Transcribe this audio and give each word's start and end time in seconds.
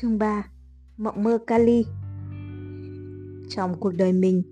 Chương 0.00 0.18
3 0.18 0.44
Mộng 0.96 1.22
mơ 1.22 1.38
Kali 1.46 1.84
Trong 3.48 3.80
cuộc 3.80 3.90
đời 3.90 4.12
mình, 4.12 4.42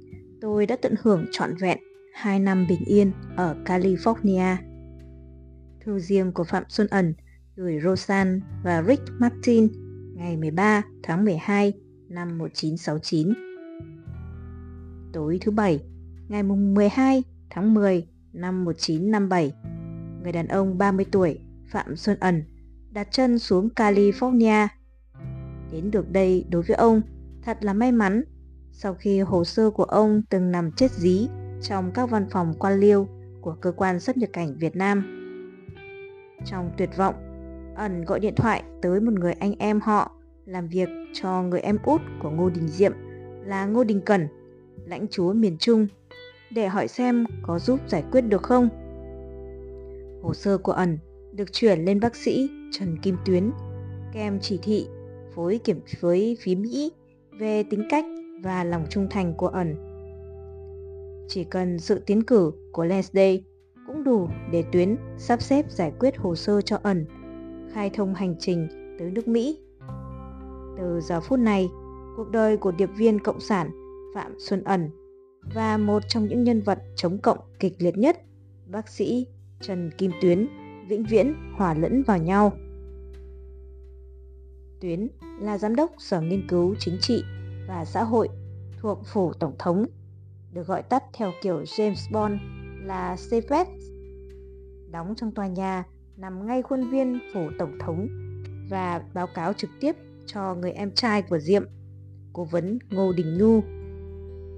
tôi 0.40 0.66
đã 0.66 0.76
tận 0.82 0.94
hưởng 1.02 1.26
trọn 1.32 1.56
vẹn 1.56 1.78
2 2.14 2.38
năm 2.38 2.66
bình 2.68 2.84
yên 2.86 3.12
ở 3.36 3.56
California. 3.64 4.56
Thư 5.84 5.98
riêng 5.98 6.32
của 6.32 6.44
Phạm 6.44 6.62
Xuân 6.68 6.86
Ẩn 6.90 7.14
gửi 7.56 7.80
Rosan 7.84 8.40
và 8.64 8.82
Rick 8.82 9.02
Martin 9.18 9.68
ngày 10.14 10.36
13 10.36 10.82
tháng 11.02 11.24
12 11.24 11.72
năm 12.08 12.38
1969. 12.38 13.32
Tối 15.12 15.38
thứ 15.42 15.52
Bảy, 15.52 15.80
ngày 16.28 16.42
12 16.42 17.22
tháng 17.50 17.74
10 17.74 18.08
năm 18.32 18.64
1957, 18.64 19.52
người 20.22 20.32
đàn 20.32 20.48
ông 20.48 20.78
30 20.78 21.06
tuổi 21.12 21.38
Phạm 21.70 21.96
Xuân 21.96 22.16
Ẩn 22.20 22.44
đặt 22.90 23.08
chân 23.10 23.38
xuống 23.38 23.68
California 23.76 24.68
Đến 25.72 25.90
được 25.90 26.10
đây 26.10 26.44
đối 26.50 26.62
với 26.62 26.76
ông 26.76 27.02
thật 27.42 27.58
là 27.60 27.72
may 27.72 27.92
mắn 27.92 28.24
sau 28.72 28.94
khi 28.94 29.20
hồ 29.20 29.44
sơ 29.44 29.70
của 29.70 29.84
ông 29.84 30.22
từng 30.30 30.50
nằm 30.50 30.72
chết 30.72 30.90
dí 30.90 31.28
trong 31.62 31.90
các 31.94 32.10
văn 32.10 32.26
phòng 32.30 32.54
quan 32.58 32.80
liêu 32.80 33.08
của 33.40 33.54
cơ 33.60 33.72
quan 33.72 34.00
xuất 34.00 34.16
nhập 34.16 34.30
cảnh 34.32 34.56
Việt 34.58 34.76
Nam. 34.76 35.18
Trong 36.44 36.70
tuyệt 36.78 36.90
vọng, 36.96 37.14
ẩn 37.76 38.04
gọi 38.04 38.20
điện 38.20 38.34
thoại 38.36 38.62
tới 38.82 39.00
một 39.00 39.12
người 39.12 39.32
anh 39.32 39.54
em 39.58 39.80
họ 39.80 40.12
làm 40.44 40.68
việc 40.68 40.88
cho 41.12 41.42
người 41.42 41.60
em 41.60 41.78
út 41.84 42.00
của 42.22 42.30
Ngô 42.30 42.50
Đình 42.50 42.68
Diệm 42.68 42.92
là 43.44 43.66
Ngô 43.66 43.84
Đình 43.84 44.00
Cẩn, 44.00 44.28
lãnh 44.86 45.06
chúa 45.10 45.32
miền 45.32 45.56
Trung, 45.58 45.86
để 46.50 46.68
hỏi 46.68 46.88
xem 46.88 47.26
có 47.42 47.58
giúp 47.58 47.80
giải 47.88 48.04
quyết 48.12 48.20
được 48.20 48.42
không. 48.42 48.68
Hồ 50.22 50.34
sơ 50.34 50.58
của 50.58 50.72
ẩn 50.72 50.98
được 51.32 51.52
chuyển 51.52 51.84
lên 51.84 52.00
bác 52.00 52.16
sĩ 52.16 52.50
Trần 52.72 52.98
Kim 53.02 53.16
Tuyến 53.24 53.50
kèm 54.12 54.38
chỉ 54.40 54.58
thị 54.62 54.86
phối 55.34 55.60
kiểm 55.64 55.80
với 56.00 56.36
phía 56.40 56.54
Mỹ 56.54 56.92
về 57.38 57.62
tính 57.62 57.82
cách 57.90 58.04
và 58.42 58.64
lòng 58.64 58.86
trung 58.90 59.06
thành 59.10 59.34
của 59.36 59.48
ẩn. 59.48 59.76
Chỉ 61.28 61.44
cần 61.44 61.78
sự 61.78 62.02
tiến 62.06 62.22
cử 62.22 62.52
của 62.72 62.84
Leslie 62.84 63.40
cũng 63.86 64.04
đủ 64.04 64.28
để 64.52 64.64
tuyến 64.72 64.96
sắp 65.18 65.42
xếp 65.42 65.70
giải 65.70 65.92
quyết 65.98 66.16
hồ 66.16 66.34
sơ 66.34 66.60
cho 66.60 66.78
ẩn, 66.82 67.06
khai 67.72 67.90
thông 67.90 68.14
hành 68.14 68.34
trình 68.38 68.68
tới 68.98 69.10
nước 69.10 69.28
Mỹ. 69.28 69.58
Từ 70.78 71.00
giờ 71.00 71.20
phút 71.20 71.38
này, 71.38 71.68
cuộc 72.16 72.30
đời 72.30 72.56
của 72.56 72.72
điệp 72.72 72.90
viên 72.96 73.18
Cộng 73.18 73.40
sản 73.40 73.70
Phạm 74.14 74.32
Xuân 74.38 74.64
Ẩn 74.64 74.90
và 75.54 75.76
một 75.76 76.02
trong 76.08 76.24
những 76.28 76.44
nhân 76.44 76.60
vật 76.60 76.78
chống 76.96 77.18
cộng 77.18 77.38
kịch 77.60 77.74
liệt 77.78 77.98
nhất, 77.98 78.16
bác 78.66 78.88
sĩ 78.88 79.26
Trần 79.60 79.90
Kim 79.98 80.10
Tuyến, 80.22 80.48
vĩnh 80.88 81.04
viễn 81.04 81.34
hòa 81.56 81.74
lẫn 81.74 82.02
vào 82.02 82.18
nhau. 82.18 82.52
Tuyến 84.82 85.08
là 85.40 85.58
giám 85.58 85.76
đốc 85.76 85.90
Sở 85.98 86.20
Nghiên 86.20 86.48
cứu 86.48 86.74
Chính 86.78 86.98
trị 87.00 87.24
và 87.68 87.84
Xã 87.84 88.02
hội 88.02 88.28
thuộc 88.80 88.98
Phủ 89.12 89.32
Tổng 89.32 89.54
thống, 89.58 89.86
được 90.52 90.66
gọi 90.66 90.82
tắt 90.82 91.04
theo 91.12 91.32
kiểu 91.42 91.62
James 91.62 92.12
Bond 92.12 92.34
là 92.84 93.16
CFS. 93.30 93.64
Đóng 94.90 95.14
trong 95.16 95.32
tòa 95.32 95.46
nhà 95.46 95.84
nằm 96.16 96.46
ngay 96.46 96.62
khuôn 96.62 96.90
viên 96.90 97.18
Phủ 97.34 97.50
Tổng 97.58 97.78
thống 97.80 98.08
và 98.70 99.02
báo 99.14 99.26
cáo 99.26 99.52
trực 99.52 99.70
tiếp 99.80 99.96
cho 100.26 100.54
người 100.54 100.72
em 100.72 100.92
trai 100.94 101.22
của 101.22 101.38
Diệm, 101.38 101.64
cố 102.32 102.44
vấn 102.44 102.78
Ngô 102.90 103.12
Đình 103.12 103.38
Nhu. 103.38 103.60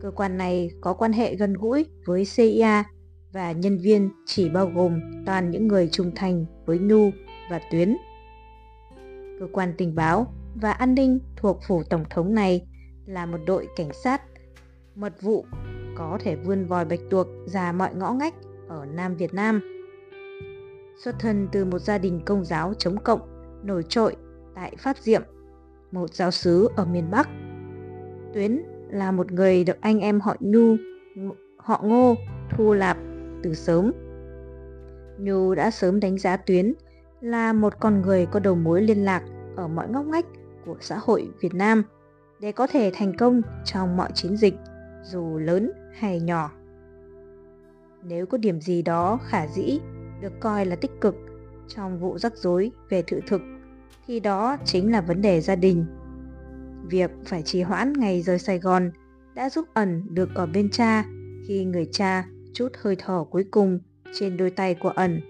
Cơ 0.03 0.11
quan 0.11 0.39
này 0.39 0.71
có 0.81 0.93
quan 0.93 1.13
hệ 1.13 1.37
gần 1.37 1.53
gũi 1.53 1.87
với 2.07 2.25
CIA 2.37 2.85
và 3.33 3.53
nhân 3.53 3.79
viên 3.79 4.11
chỉ 4.27 4.49
bao 4.49 4.67
gồm 4.75 5.01
toàn 5.27 5.51
những 5.51 5.69
người 5.69 5.89
trung 5.93 6.11
thành 6.15 6.47
với 6.67 6.79
Nhu 6.79 7.11
và 7.51 7.61
Tuyến 7.71 7.97
cơ 9.41 9.47
quan 9.53 9.75
tình 9.79 9.95
báo 9.95 10.27
và 10.55 10.73
an 10.73 10.95
ninh 10.95 11.19
thuộc 11.37 11.61
phủ 11.69 11.83
tổng 11.91 12.05
thống 12.11 12.35
này 12.35 12.67
là 13.07 13.27
một 13.27 13.39
đội 13.47 13.69
cảnh 13.77 13.93
sát 14.05 14.23
mật 14.95 15.23
vụ 15.23 15.45
có 15.97 16.19
thể 16.21 16.37
vươn 16.37 16.67
vòi 16.67 16.85
bạch 16.85 17.01
tuộc 17.11 17.27
ra 17.47 17.73
mọi 17.73 17.95
ngõ 17.95 18.13
ngách 18.13 18.35
ở 18.69 18.87
Nam 18.87 19.17
Việt 19.17 19.35
Nam. 19.35 19.61
Xuất 21.05 21.15
thân 21.19 21.49
từ 21.53 21.65
một 21.65 21.79
gia 21.79 21.99
đình 21.99 22.21
công 22.27 22.45
giáo 22.45 22.75
chống 22.75 22.97
cộng 23.05 23.21
nổi 23.63 23.83
trội 23.89 24.17
tại 24.55 24.77
Pháp 24.79 24.97
Diệm, 24.99 25.23
một 25.93 26.15
giáo 26.15 26.31
sứ 26.31 26.69
ở 26.77 26.85
miền 26.85 27.11
Bắc. 27.11 27.29
Tuyến 28.35 28.63
là 28.91 29.13
một 29.13 29.33
người 29.33 29.65
được 29.65 29.81
anh 29.81 30.01
em 30.01 30.21
họ 30.21 30.37
Nhu, 30.41 30.77
họ 31.57 31.81
Ngô 31.85 32.15
thu 32.51 32.73
lạp 32.73 32.97
từ 33.43 33.55
sớm. 33.55 33.93
Nhu 35.19 35.55
đã 35.55 35.71
sớm 35.71 36.01
đánh 36.01 36.19
giá 36.19 36.37
Tuyến 36.37 36.75
là 37.25 37.53
một 37.53 37.81
con 37.81 38.03
người 38.03 38.27
có 38.27 38.41
đầu 38.41 38.55
mối 38.55 38.83
liên 38.83 39.05
lạc 39.05 39.23
ở 39.57 39.69
mọi 39.69 39.89
ngóc 39.89 40.07
ngách 40.07 40.27
của 40.67 40.77
xã 40.81 40.99
hội 40.99 41.29
Việt 41.41 41.55
Nam 41.55 41.83
để 42.41 42.53
có 42.53 42.67
thể 42.67 42.91
thành 42.95 43.17
công 43.17 43.43
trong 43.65 43.97
mọi 43.97 44.11
chiến 44.15 44.37
dịch, 44.37 44.55
dù 45.03 45.39
lớn 45.39 45.73
hay 45.95 46.21
nhỏ. 46.21 46.51
Nếu 48.03 48.27
có 48.27 48.39
điểm 48.39 48.61
gì 48.61 48.83
đó 48.83 49.19
khả 49.27 49.47
dĩ, 49.47 49.81
được 50.21 50.33
coi 50.41 50.67
là 50.67 50.77
tích 50.77 50.91
cực 51.01 51.15
trong 51.69 51.99
vụ 51.99 52.19
rắc 52.19 52.37
rối 52.37 52.71
về 52.89 53.03
thự 53.03 53.21
thực, 53.27 53.41
thì 54.07 54.21
đó 54.21 54.57
chính 54.65 54.93
là 54.93 55.01
vấn 55.01 55.23
đề 55.23 55.41
gia 55.41 55.57
đình. 55.57 55.87
Việc 56.87 57.11
phải 57.25 57.43
trì 57.43 57.63
hoãn 57.63 57.93
ngày 57.93 58.23
rời 58.23 58.39
Sài 58.39 58.59
Gòn 58.59 58.91
đã 59.35 59.51
giúp 59.51 59.69
ẩn 59.75 60.15
được 60.15 60.35
ở 60.35 60.47
bên 60.47 60.71
cha 60.71 61.05
khi 61.49 61.65
người 61.65 61.89
cha 61.93 62.27
chút 62.53 62.69
hơi 62.83 62.97
thở 62.99 63.25
cuối 63.31 63.45
cùng 63.51 63.81
trên 64.13 64.37
đôi 64.37 64.51
tay 64.51 64.75
của 64.75 64.89
ẩn 64.89 65.21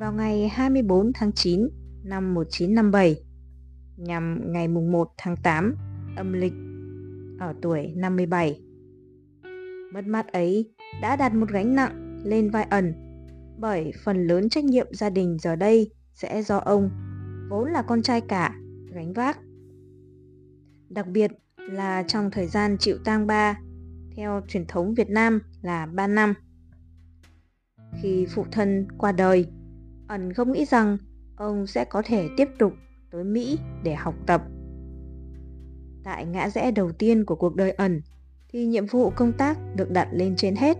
vào 0.00 0.12
ngày 0.12 0.48
24 0.48 1.12
tháng 1.14 1.32
9 1.32 1.68
năm 2.04 2.34
1957 2.34 3.24
nhằm 3.96 4.52
ngày 4.52 4.68
mùng 4.68 4.92
1 4.92 5.08
tháng 5.18 5.36
8 5.36 5.74
âm 6.16 6.32
lịch 6.32 6.52
ở 7.38 7.54
tuổi 7.62 7.92
57. 7.96 8.60
Mất 9.92 10.06
mát 10.06 10.32
ấy 10.32 10.74
đã 11.02 11.16
đặt 11.16 11.34
một 11.34 11.50
gánh 11.50 11.74
nặng 11.74 12.20
lên 12.24 12.50
vai 12.50 12.64
ẩn 12.70 12.94
bởi 13.58 13.92
phần 14.04 14.26
lớn 14.26 14.48
trách 14.48 14.64
nhiệm 14.64 14.86
gia 14.90 15.10
đình 15.10 15.36
giờ 15.40 15.56
đây 15.56 15.90
sẽ 16.14 16.42
do 16.42 16.58
ông, 16.58 16.90
vốn 17.50 17.70
là 17.70 17.82
con 17.82 18.02
trai 18.02 18.20
cả, 18.20 18.54
gánh 18.94 19.12
vác. 19.12 19.38
Đặc 20.88 21.06
biệt 21.06 21.30
là 21.56 22.02
trong 22.02 22.30
thời 22.30 22.46
gian 22.46 22.76
chịu 22.78 22.98
tang 23.04 23.26
ba, 23.26 23.60
theo 24.16 24.40
truyền 24.48 24.66
thống 24.66 24.94
Việt 24.94 25.10
Nam 25.10 25.40
là 25.62 25.86
3 25.86 26.06
năm. 26.06 26.34
Khi 28.02 28.26
phụ 28.34 28.44
thân 28.52 28.86
qua 28.98 29.12
đời, 29.12 29.46
ẩn 30.10 30.32
không 30.32 30.52
nghĩ 30.52 30.64
rằng 30.64 30.98
ông 31.36 31.66
sẽ 31.66 31.84
có 31.84 32.02
thể 32.04 32.28
tiếp 32.36 32.48
tục 32.58 32.72
tới 33.10 33.24
Mỹ 33.24 33.58
để 33.82 33.94
học 33.94 34.14
tập. 34.26 34.42
Tại 36.04 36.26
ngã 36.26 36.48
rẽ 36.48 36.70
đầu 36.70 36.92
tiên 36.92 37.24
của 37.24 37.34
cuộc 37.34 37.56
đời 37.56 37.70
ẩn 37.70 38.00
thì 38.48 38.66
nhiệm 38.66 38.86
vụ 38.86 39.10
công 39.10 39.32
tác 39.32 39.58
được 39.76 39.90
đặt 39.90 40.08
lên 40.12 40.34
trên 40.36 40.56
hết. 40.56 40.76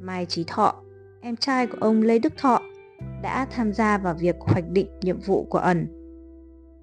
Mai 0.00 0.26
Trí 0.26 0.44
Thọ, 0.46 0.82
em 1.20 1.36
trai 1.36 1.66
của 1.66 1.78
ông 1.80 2.02
Lê 2.02 2.18
Đức 2.18 2.32
Thọ, 2.36 2.62
đã 3.22 3.46
tham 3.50 3.72
gia 3.72 3.98
vào 3.98 4.14
việc 4.14 4.36
hoạch 4.40 4.68
định 4.68 4.86
nhiệm 5.00 5.20
vụ 5.20 5.44
của 5.44 5.58
ẩn. 5.58 5.86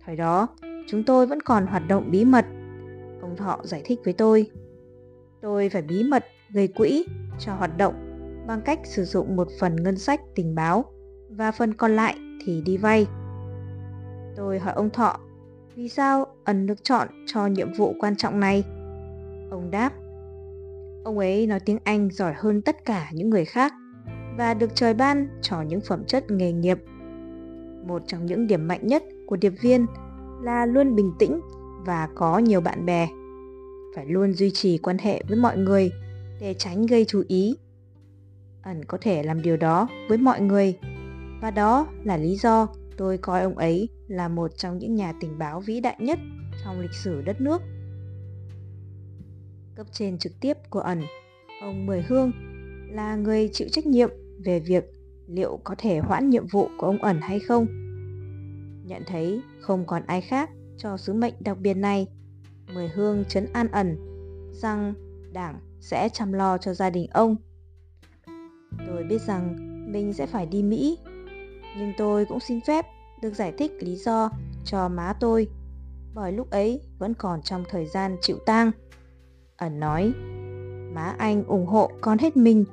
Thời 0.05 0.15
đó, 0.15 0.47
chúng 0.87 1.03
tôi 1.03 1.27
vẫn 1.27 1.41
còn 1.41 1.67
hoạt 1.67 1.87
động 1.87 2.11
bí 2.11 2.25
mật. 2.25 2.45
Ông 3.21 3.35
Thọ 3.37 3.59
giải 3.63 3.81
thích 3.85 3.99
với 4.03 4.13
tôi. 4.13 4.51
Tôi 5.41 5.69
phải 5.69 5.81
bí 5.81 6.03
mật 6.03 6.25
gây 6.49 6.67
quỹ 6.67 7.05
cho 7.39 7.53
hoạt 7.53 7.77
động 7.77 7.93
bằng 8.47 8.61
cách 8.61 8.79
sử 8.83 9.05
dụng 9.05 9.35
một 9.35 9.47
phần 9.59 9.75
ngân 9.75 9.97
sách 9.97 10.21
tình 10.35 10.55
báo 10.55 10.85
và 11.39 11.51
phần 11.51 11.73
còn 11.73 11.91
lại 11.91 12.17
thì 12.45 12.61
đi 12.61 12.77
vay. 12.77 13.07
Tôi 14.35 14.59
hỏi 14.59 14.73
ông 14.73 14.89
Thọ, 14.89 15.19
vì 15.75 15.89
sao 15.89 16.27
ẩn 16.43 16.65
được 16.65 16.83
chọn 16.83 17.07
cho 17.25 17.47
nhiệm 17.47 17.73
vụ 17.73 17.95
quan 17.99 18.15
trọng 18.15 18.39
này? 18.39 18.63
Ông 19.51 19.71
đáp, 19.71 19.93
ông 21.03 21.17
ấy 21.17 21.47
nói 21.47 21.59
tiếng 21.59 21.79
Anh 21.83 22.09
giỏi 22.11 22.33
hơn 22.37 22.61
tất 22.61 22.85
cả 22.85 23.09
những 23.13 23.29
người 23.29 23.45
khác 23.45 23.73
và 24.37 24.53
được 24.53 24.75
trời 24.75 24.93
ban 24.93 25.27
cho 25.41 25.61
những 25.61 25.81
phẩm 25.81 26.03
chất 26.05 26.31
nghề 26.31 26.51
nghiệp. 26.51 26.77
Một 27.85 28.01
trong 28.07 28.25
những 28.25 28.47
điểm 28.47 28.67
mạnh 28.67 28.87
nhất 28.87 29.03
của 29.27 29.35
điệp 29.35 29.53
viên 29.61 29.85
là 30.41 30.65
luôn 30.65 30.95
bình 30.95 31.11
tĩnh 31.19 31.39
và 31.85 32.09
có 32.15 32.37
nhiều 32.37 32.61
bạn 32.61 32.85
bè. 32.85 33.07
Phải 33.95 34.05
luôn 34.05 34.33
duy 34.33 34.51
trì 34.51 34.77
quan 34.77 34.97
hệ 34.97 35.23
với 35.27 35.37
mọi 35.37 35.57
người 35.57 35.91
để 36.41 36.53
tránh 36.53 36.85
gây 36.85 37.05
chú 37.05 37.23
ý. 37.27 37.55
Ẩn 38.61 38.85
có 38.85 38.97
thể 39.01 39.23
làm 39.23 39.41
điều 39.41 39.57
đó 39.57 39.87
với 40.09 40.17
mọi 40.17 40.41
người 40.41 40.79
và 41.41 41.51
đó 41.51 41.87
là 42.03 42.17
lý 42.17 42.35
do 42.35 42.67
tôi 42.97 43.17
coi 43.17 43.41
ông 43.41 43.57
ấy 43.57 43.89
là 44.07 44.27
một 44.27 44.57
trong 44.57 44.77
những 44.77 44.95
nhà 44.95 45.13
tình 45.19 45.37
báo 45.37 45.59
vĩ 45.59 45.79
đại 45.79 45.95
nhất 45.99 46.19
trong 46.63 46.79
lịch 46.79 46.93
sử 46.93 47.21
đất 47.21 47.41
nước. 47.41 47.61
Cấp 49.75 49.87
trên 49.91 50.17
trực 50.17 50.31
tiếp 50.41 50.57
của 50.69 50.79
ẩn, 50.79 51.01
ông 51.61 51.85
Mười 51.85 52.01
Hương, 52.01 52.31
là 52.91 53.15
người 53.15 53.49
chịu 53.53 53.67
trách 53.71 53.85
nhiệm 53.85 54.09
về 54.45 54.59
việc 54.59 54.83
liệu 55.27 55.59
có 55.63 55.75
thể 55.77 55.99
hoãn 55.99 56.29
nhiệm 56.29 56.47
vụ 56.47 56.69
của 56.77 56.85
ông 56.85 57.03
ẩn 57.03 57.19
hay 57.21 57.39
không. 57.39 57.65
Nhận 58.85 59.03
thấy 59.07 59.41
không 59.59 59.85
còn 59.85 60.03
ai 60.05 60.21
khác 60.21 60.49
cho 60.77 60.97
sứ 60.97 61.13
mệnh 61.13 61.33
đặc 61.39 61.57
biệt 61.59 61.73
này, 61.73 62.07
Mười 62.73 62.87
Hương 62.87 63.25
chấn 63.25 63.47
an 63.53 63.67
ẩn 63.71 63.97
rằng 64.53 64.93
đảng 65.33 65.59
sẽ 65.79 66.09
chăm 66.13 66.33
lo 66.33 66.57
cho 66.57 66.73
gia 66.73 66.89
đình 66.89 67.07
ông. 67.11 67.35
Tôi 68.87 69.03
biết 69.03 69.21
rằng 69.21 69.55
mình 69.91 70.13
sẽ 70.13 70.25
phải 70.25 70.45
đi 70.45 70.63
Mỹ 70.63 70.97
nhưng 71.77 71.93
tôi 71.97 72.25
cũng 72.25 72.39
xin 72.39 72.61
phép 72.61 72.85
được 73.21 73.33
giải 73.33 73.53
thích 73.57 73.71
lý 73.79 73.95
do 73.95 74.29
cho 74.65 74.89
má 74.89 75.13
tôi. 75.19 75.47
bởi 76.13 76.31
lúc 76.31 76.49
ấy 76.49 76.81
vẫn 76.99 77.13
còn 77.13 77.41
trong 77.41 77.63
thời 77.69 77.85
gian 77.85 78.17
chịu 78.21 78.37
tang. 78.45 78.71
Ẩn 79.57 79.79
nói, 79.79 80.13
má 80.93 81.15
anh 81.17 81.43
ủng 81.43 81.65
hộ 81.65 81.91
con 82.01 82.17
hết 82.17 82.37
mình, 82.37 82.65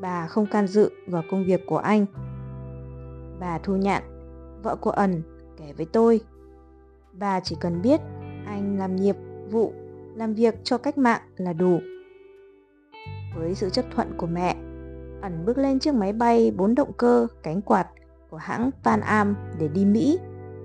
bà 0.00 0.26
không 0.26 0.46
can 0.46 0.66
dự 0.66 0.90
vào 1.06 1.22
công 1.30 1.44
việc 1.44 1.60
của 1.66 1.78
anh. 1.78 2.06
Bà 3.40 3.58
Thu 3.58 3.76
Nhạn, 3.76 4.02
vợ 4.62 4.76
của 4.76 4.90
Ẩn, 4.90 5.22
kể 5.58 5.72
với 5.72 5.86
tôi, 5.86 6.20
bà 7.12 7.40
chỉ 7.40 7.56
cần 7.60 7.82
biết 7.82 8.00
anh 8.46 8.78
làm 8.78 8.96
nhiệm 8.96 9.16
vụ, 9.50 9.72
làm 10.14 10.34
việc 10.34 10.54
cho 10.64 10.78
cách 10.78 10.98
mạng 10.98 11.20
là 11.36 11.52
đủ. 11.52 11.78
Với 13.36 13.54
sự 13.54 13.70
chấp 13.70 13.84
thuận 13.94 14.16
của 14.16 14.26
mẹ, 14.26 14.56
Ẩn 15.22 15.44
bước 15.46 15.58
lên 15.58 15.78
chiếc 15.78 15.94
máy 15.94 16.12
bay 16.12 16.52
bốn 16.56 16.74
động 16.74 16.92
cơ 16.92 17.26
cánh 17.42 17.62
quạt 17.62 17.86
của 18.30 18.36
hãng 18.36 18.70
Pan 18.84 19.00
Am 19.00 19.36
để 19.58 19.68
đi 19.68 19.84
Mỹ 19.84 20.18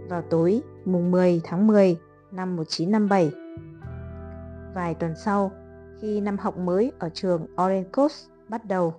vào 0.09 0.21
tối 0.21 0.61
mùng 0.85 1.11
10 1.11 1.41
tháng 1.43 1.67
10 1.67 1.97
năm 2.31 2.55
1957. 2.55 3.31
Vài 4.75 4.93
tuần 4.93 5.13
sau, 5.15 5.51
khi 6.01 6.21
năm 6.21 6.37
học 6.37 6.57
mới 6.57 6.91
ở 6.99 7.09
trường 7.09 7.41
Orange 7.63 7.89
Coast 7.93 8.27
bắt 8.49 8.65
đầu. 8.65 8.93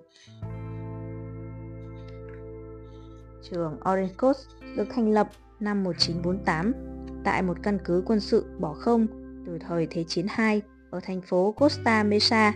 Trường 3.50 3.76
Orange 3.90 4.14
Coast 4.19 4.49
được 4.76 4.87
thành 4.90 5.12
lập 5.12 5.28
năm 5.60 5.84
1948 5.84 6.72
tại 7.25 7.43
một 7.43 7.56
căn 7.62 7.78
cứ 7.84 8.02
quân 8.06 8.20
sự 8.20 8.44
bỏ 8.60 8.72
không 8.72 9.06
từ 9.46 9.58
thời 9.58 9.87
Thế 9.90 10.05
chiến 10.05 10.26
II 10.38 10.60
ở 10.90 11.00
thành 11.02 11.20
phố 11.20 11.52
Costa 11.52 12.02
Mesa. 12.02 12.52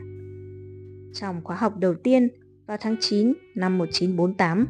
Trong 1.12 1.40
khóa 1.44 1.56
học 1.56 1.76
đầu 1.76 1.94
tiên 1.94 2.28
vào 2.66 2.76
tháng 2.80 2.96
9 3.00 3.32
năm 3.54 3.78
1948, 3.78 4.66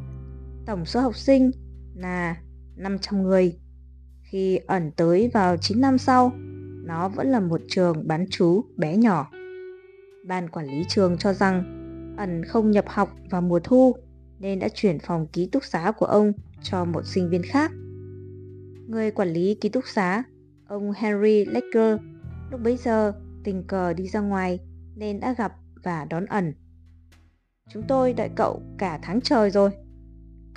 tổng 0.69 0.85
số 0.85 1.01
học 1.01 1.17
sinh 1.17 1.51
là 1.95 2.37
500 2.77 3.23
người. 3.23 3.59
Khi 4.23 4.57
ẩn 4.57 4.91
tới 4.97 5.31
vào 5.35 5.57
9 5.57 5.81
năm 5.81 5.99
sau, 5.99 6.33
nó 6.85 7.09
vẫn 7.09 7.27
là 7.27 7.41
một 7.41 7.61
trường 7.69 8.09
bán 8.09 8.27
chú 8.31 8.65
bé 8.77 8.97
nhỏ. 8.97 9.31
Ban 10.27 10.49
quản 10.49 10.67
lý 10.67 10.85
trường 10.89 11.19
cho 11.19 11.33
rằng 11.33 11.65
ẩn 12.19 12.45
không 12.45 12.71
nhập 12.71 12.85
học 12.89 13.17
vào 13.31 13.43
mùa 13.43 13.61
thu 13.65 13.97
nên 14.39 14.59
đã 14.59 14.69
chuyển 14.75 14.99
phòng 14.99 15.27
ký 15.27 15.49
túc 15.53 15.65
xá 15.65 15.93
của 15.99 16.07
ông 16.07 16.33
cho 16.63 16.85
một 16.85 17.07
sinh 17.07 17.31
viên 17.31 17.43
khác. 17.43 17.73
Người 18.87 19.11
quản 19.11 19.29
lý 19.29 19.55
ký 19.55 19.69
túc 19.69 19.85
xá, 19.87 20.23
ông 20.67 20.93
Henry 20.93 21.45
Lecker, 21.45 21.99
lúc 22.51 22.61
bấy 22.61 22.77
giờ 22.77 23.13
tình 23.45 23.65
cờ 23.67 23.93
đi 23.93 24.09
ra 24.09 24.21
ngoài 24.21 24.61
nên 24.97 25.21
đã 25.21 25.35
gặp 25.39 25.53
và 25.83 26.05
đón 26.11 26.27
ẩn. 26.27 26.55
Chúng 27.71 27.83
tôi 27.89 28.13
đợi 28.13 28.29
cậu 28.37 28.63
cả 28.79 28.99
tháng 29.03 29.21
trời 29.21 29.51
rồi. 29.51 29.71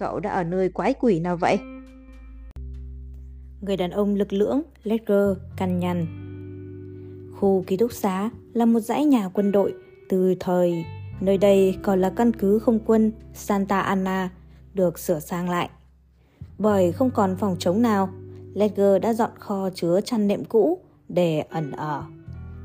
Cậu 0.02 0.20
đã 0.20 0.32
ở 0.32 0.44
nơi 0.44 0.70
quái 0.70 0.94
quỷ 0.94 1.20
nào 1.20 1.38
vậy? 1.38 1.60
Người 3.62 3.78
đàn 3.78 3.92
ông 3.92 4.16
lực 4.16 4.34
lưỡng, 4.34 4.62
Ledger, 4.84 5.38
căn 5.58 5.80
nhằn. 5.80 6.08
Khu 7.36 7.64
ký 7.68 7.78
túc 7.78 7.92
xá 7.92 8.30
là 8.54 8.66
một 8.66 8.80
dãy 8.80 9.06
nhà 9.06 9.30
quân 9.30 9.52
đội 9.52 9.74
từ 10.10 10.36
thời 10.40 10.86
nơi 11.20 11.38
đây 11.38 11.78
còn 11.84 12.02
là 12.02 12.10
căn 12.10 12.34
cứ 12.34 12.60
không 12.60 12.80
quân 12.86 13.12
Santa 13.34 13.82
Ana 13.82 14.30
được 14.74 15.00
sửa 15.00 15.20
sang 15.20 15.50
lại. 15.50 15.70
Bởi 16.58 16.92
không 16.92 17.12
còn 17.12 17.36
phòng 17.38 17.56
chống 17.60 17.82
nào, 17.82 18.10
Ledger 18.54 19.02
đã 19.02 19.14
dọn 19.14 19.32
kho 19.40 19.70
chứa 19.70 20.02
chăn 20.02 20.28
nệm 20.28 20.46
cũ 20.46 20.78
để 21.10 21.40
ẩn 21.40 21.72
ở. 21.72 22.04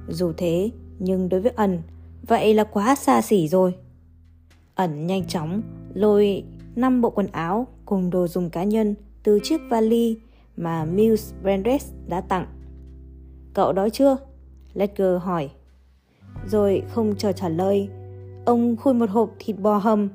Dù 0.08 0.32
thế, 0.36 0.70
nhưng 0.98 1.28
đối 1.28 1.40
với 1.40 1.52
ẩn, 1.56 1.82
vậy 2.22 2.54
là 2.54 2.64
quá 2.64 2.94
xa 2.94 3.22
xỉ 3.22 3.48
rồi. 3.48 3.74
Ẩn 4.74 5.06
nhanh 5.06 5.26
chóng 5.26 5.62
lôi 5.94 6.44
5 6.76 7.00
bộ 7.00 7.10
quần 7.10 7.26
áo 7.26 7.66
cùng 7.84 8.10
đồ 8.10 8.26
dùng 8.26 8.50
cá 8.50 8.64
nhân 8.64 8.94
từ 9.22 9.40
chiếc 9.42 9.60
vali 9.70 10.18
mà 10.56 10.84
Mills 10.84 11.34
Brandes 11.42 11.92
đã 12.08 12.20
tặng. 12.20 12.46
Cậu 13.54 13.72
đói 13.72 13.90
chưa? 13.90 14.16
Ledger 14.74 15.22
hỏi. 15.22 15.50
Rồi 16.46 16.82
không 16.88 17.14
chờ 17.18 17.32
trả 17.32 17.48
lời, 17.48 17.88
ông 18.44 18.76
khui 18.76 18.94
một 18.94 19.10
hộp 19.10 19.30
thịt 19.38 19.58
bò 19.58 19.78
hầm. 19.78 20.08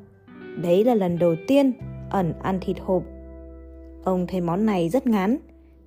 Đấy 0.61 0.83
là 0.83 0.95
lần 0.95 1.19
đầu 1.19 1.35
tiên 1.47 1.73
ẩn 2.09 2.33
ăn 2.41 2.59
thịt 2.61 2.77
hộp. 2.79 3.03
Ông 4.03 4.27
thấy 4.27 4.41
món 4.41 4.65
này 4.65 4.89
rất 4.89 5.07
ngán, 5.07 5.37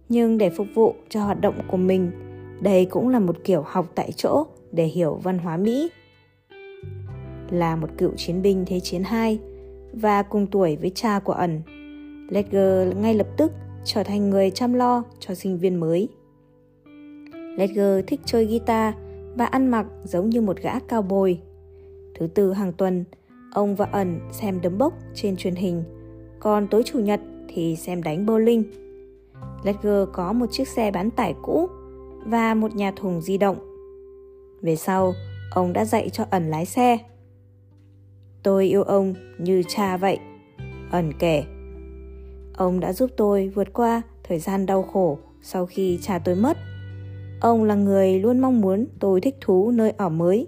nhưng 0.08 0.38
để 0.38 0.50
phục 0.50 0.66
vụ 0.74 0.94
cho 1.08 1.24
hoạt 1.24 1.40
động 1.40 1.54
của 1.68 1.76
mình, 1.76 2.10
đây 2.60 2.84
cũng 2.84 3.08
là 3.08 3.18
một 3.18 3.36
kiểu 3.44 3.62
học 3.66 3.86
tại 3.94 4.12
chỗ 4.12 4.46
để 4.72 4.84
hiểu 4.84 5.14
văn 5.22 5.38
hóa 5.38 5.56
Mỹ. 5.56 5.90
Là 7.50 7.76
một 7.76 7.88
cựu 7.98 8.10
chiến 8.16 8.42
binh 8.42 8.64
Thế 8.66 8.80
chiến 8.80 9.02
II 9.12 9.53
và 9.96 10.22
cùng 10.22 10.46
tuổi 10.46 10.76
với 10.76 10.90
cha 10.94 11.18
của 11.18 11.32
ẩn, 11.32 11.62
Ledger 12.28 12.96
ngay 12.96 13.14
lập 13.14 13.26
tức 13.36 13.52
trở 13.84 14.02
thành 14.02 14.30
người 14.30 14.50
chăm 14.50 14.74
lo 14.74 15.02
cho 15.18 15.34
sinh 15.34 15.58
viên 15.58 15.80
mới. 15.80 16.08
Ledger 17.56 18.04
thích 18.06 18.20
chơi 18.24 18.44
guitar 18.44 18.94
và 19.36 19.46
ăn 19.46 19.66
mặc 19.66 19.86
giống 20.04 20.30
như 20.30 20.40
một 20.40 20.56
gã 20.62 20.78
cao 20.78 21.02
bồi. 21.02 21.40
Thứ 22.14 22.26
tư 22.26 22.52
hàng 22.52 22.72
tuần, 22.72 23.04
ông 23.52 23.74
và 23.74 23.88
ẩn 23.92 24.20
xem 24.32 24.60
đấm 24.60 24.78
bốc 24.78 24.94
trên 25.14 25.36
truyền 25.36 25.54
hình, 25.54 25.84
còn 26.40 26.68
tối 26.68 26.82
chủ 26.82 26.98
nhật 26.98 27.20
thì 27.48 27.76
xem 27.76 28.02
đánh 28.02 28.26
bowling. 28.26 28.62
Ledger 29.64 30.08
có 30.12 30.32
một 30.32 30.46
chiếc 30.50 30.68
xe 30.68 30.90
bán 30.90 31.10
tải 31.10 31.34
cũ 31.42 31.68
và 32.26 32.54
một 32.54 32.74
nhà 32.74 32.92
thùng 32.96 33.20
di 33.20 33.38
động. 33.38 33.56
Về 34.62 34.76
sau, 34.76 35.14
ông 35.50 35.72
đã 35.72 35.84
dạy 35.84 36.10
cho 36.10 36.24
ẩn 36.30 36.50
lái 36.50 36.66
xe. 36.66 36.98
Tôi 38.44 38.66
yêu 38.66 38.82
ông 38.82 39.14
như 39.38 39.62
cha 39.68 39.96
vậy, 39.96 40.18
ẩn 40.90 41.12
kể. 41.18 41.44
Ông 42.56 42.80
đã 42.80 42.92
giúp 42.92 43.10
tôi 43.16 43.48
vượt 43.48 43.72
qua 43.72 44.02
thời 44.24 44.38
gian 44.38 44.66
đau 44.66 44.82
khổ 44.82 45.18
sau 45.42 45.66
khi 45.66 45.98
cha 46.02 46.18
tôi 46.18 46.34
mất. 46.34 46.56
Ông 47.40 47.64
là 47.64 47.74
người 47.74 48.18
luôn 48.18 48.40
mong 48.40 48.60
muốn 48.60 48.86
tôi 49.00 49.20
thích 49.20 49.36
thú 49.40 49.70
nơi 49.70 49.90
ở 49.90 50.08
mới, 50.08 50.46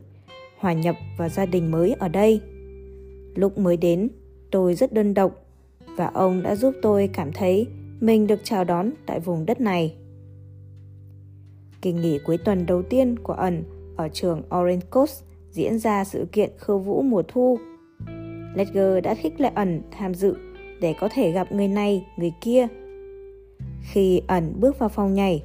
hòa 0.59 0.73
nhập 0.73 0.97
vào 1.19 1.29
gia 1.29 1.47
đình 1.47 1.71
mới 1.71 1.93
ở 1.93 2.09
đây. 2.09 2.41
Lúc 3.35 3.59
mới 3.59 3.77
đến, 3.77 4.09
tôi 4.51 4.75
rất 4.75 4.93
đơn 4.93 5.15
độc 5.15 5.33
và 5.97 6.07
ông 6.07 6.43
đã 6.43 6.57
giúp 6.57 6.75
tôi 6.83 7.11
cảm 7.13 7.33
thấy 7.33 7.67
mình 8.01 8.27
được 8.27 8.41
chào 8.43 8.65
đón 8.65 8.91
tại 9.07 9.21
vùng 9.21 9.47
đất 9.47 9.61
này. 9.61 9.95
Kỳ 11.83 11.93
nghỉ 11.93 12.19
cuối 12.27 12.39
tuần 12.39 12.67
đầu 12.67 12.83
tiên 12.83 13.19
của 13.19 13.33
ẩn 13.33 13.65
ở 13.97 14.09
trường 14.09 14.43
Orange 14.59 14.87
Coast 14.91 15.23
diễn 15.51 15.79
ra 15.79 16.05
sự 16.05 16.27
kiện 16.33 16.51
khơ 16.59 16.79
vũ 16.79 17.03
mùa 17.03 17.23
thu. 17.29 17.59
Ledger 18.57 19.05
đã 19.05 19.15
khích 19.15 19.41
lệ 19.41 19.51
ẩn 19.55 19.83
tham 19.91 20.15
dự 20.15 20.37
để 20.81 20.95
có 21.01 21.09
thể 21.13 21.33
gặp 21.33 21.53
người 21.53 21.69
này, 21.69 22.07
người 22.17 22.33
kia. 22.41 22.67
Khi 23.93 24.23
ẩn 24.27 24.53
bước 24.61 24.79
vào 24.79 24.89
phòng 24.89 25.15
nhảy, 25.15 25.43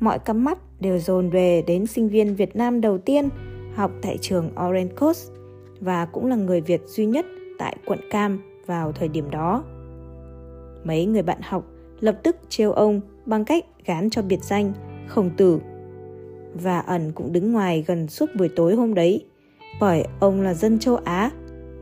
mọi 0.00 0.18
cắm 0.18 0.44
mắt 0.44 0.58
đều 0.80 0.98
dồn 0.98 1.30
về 1.30 1.62
đến 1.66 1.86
sinh 1.86 2.08
viên 2.08 2.34
Việt 2.34 2.56
Nam 2.56 2.80
đầu 2.80 2.98
tiên 2.98 3.28
học 3.74 3.90
tại 4.02 4.18
trường 4.20 4.50
Orange 4.66 4.94
Coast 5.00 5.32
và 5.80 6.04
cũng 6.04 6.26
là 6.26 6.36
người 6.36 6.60
Việt 6.60 6.82
duy 6.86 7.06
nhất 7.06 7.26
tại 7.58 7.76
quận 7.86 7.98
Cam 8.10 8.42
vào 8.66 8.92
thời 8.92 9.08
điểm 9.08 9.30
đó. 9.30 9.64
Mấy 10.84 11.06
người 11.06 11.22
bạn 11.22 11.38
học 11.42 11.64
lập 12.00 12.18
tức 12.22 12.36
trêu 12.48 12.72
ông 12.72 13.00
bằng 13.26 13.44
cách 13.44 13.64
gán 13.84 14.10
cho 14.10 14.22
biệt 14.22 14.44
danh 14.44 14.72
khổng 15.08 15.30
tử. 15.36 15.58
Và 16.54 16.78
ẩn 16.78 17.12
cũng 17.12 17.32
đứng 17.32 17.52
ngoài 17.52 17.84
gần 17.86 18.08
suốt 18.08 18.26
buổi 18.38 18.48
tối 18.56 18.74
hôm 18.74 18.94
đấy, 18.94 19.24
bởi 19.80 20.04
ông 20.20 20.40
là 20.40 20.54
dân 20.54 20.78
châu 20.78 20.96
Á 20.96 21.30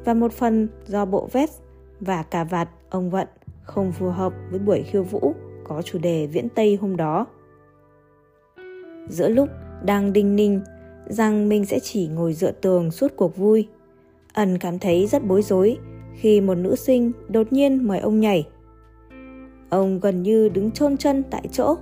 và 0.04 0.14
một 0.14 0.32
phần 0.32 0.68
do 0.87 1.04
bộ 1.04 1.28
vest 1.32 1.61
và 2.00 2.23
cà 2.23 2.44
vạt 2.44 2.68
ông 2.90 3.11
Vận 3.11 3.28
không 3.62 3.92
phù 3.92 4.09
hợp 4.09 4.32
với 4.50 4.59
buổi 4.59 4.82
khiêu 4.82 5.02
vũ 5.02 5.35
có 5.64 5.82
chủ 5.82 5.99
đề 5.99 6.26
viễn 6.26 6.49
Tây 6.49 6.78
hôm 6.80 6.97
đó. 6.97 7.26
Giữa 9.09 9.28
lúc 9.28 9.49
đang 9.85 10.12
đinh 10.12 10.37
ninh 10.37 10.61
rằng 11.06 11.49
mình 11.49 11.64
sẽ 11.64 11.78
chỉ 11.82 12.09
ngồi 12.09 12.32
dựa 12.32 12.52
tường 12.52 12.90
suốt 12.90 13.12
cuộc 13.16 13.37
vui, 13.37 13.68
ẩn 14.32 14.59
cảm 14.59 14.78
thấy 14.78 15.06
rất 15.06 15.26
bối 15.26 15.42
rối 15.42 15.78
khi 16.14 16.40
một 16.40 16.54
nữ 16.54 16.76
sinh 16.76 17.12
đột 17.28 17.52
nhiên 17.52 17.88
mời 17.88 17.99
ông 17.99 18.21
nhảy. 18.21 18.49
Ông 19.71 20.00
gần 20.00 20.23
như 20.23 20.49
đứng 20.49 20.71
chôn 20.71 20.97
chân 20.97 21.23
tại 21.30 21.49
chỗ, 21.52 21.76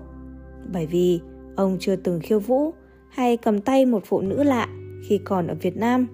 bởi 0.72 0.86
vì 0.86 1.20
ông 1.56 1.76
chưa 1.80 1.96
từng 1.96 2.20
khiêu 2.20 2.40
vũ 2.40 2.70
hay 3.10 3.36
cầm 3.36 3.60
tay 3.60 3.86
một 3.86 4.02
phụ 4.04 4.20
nữ 4.20 4.42
lạ 4.42 4.68
khi 5.08 5.18
còn 5.18 5.46
ở 5.46 5.54
Việt 5.54 5.76
Nam. 5.76 6.06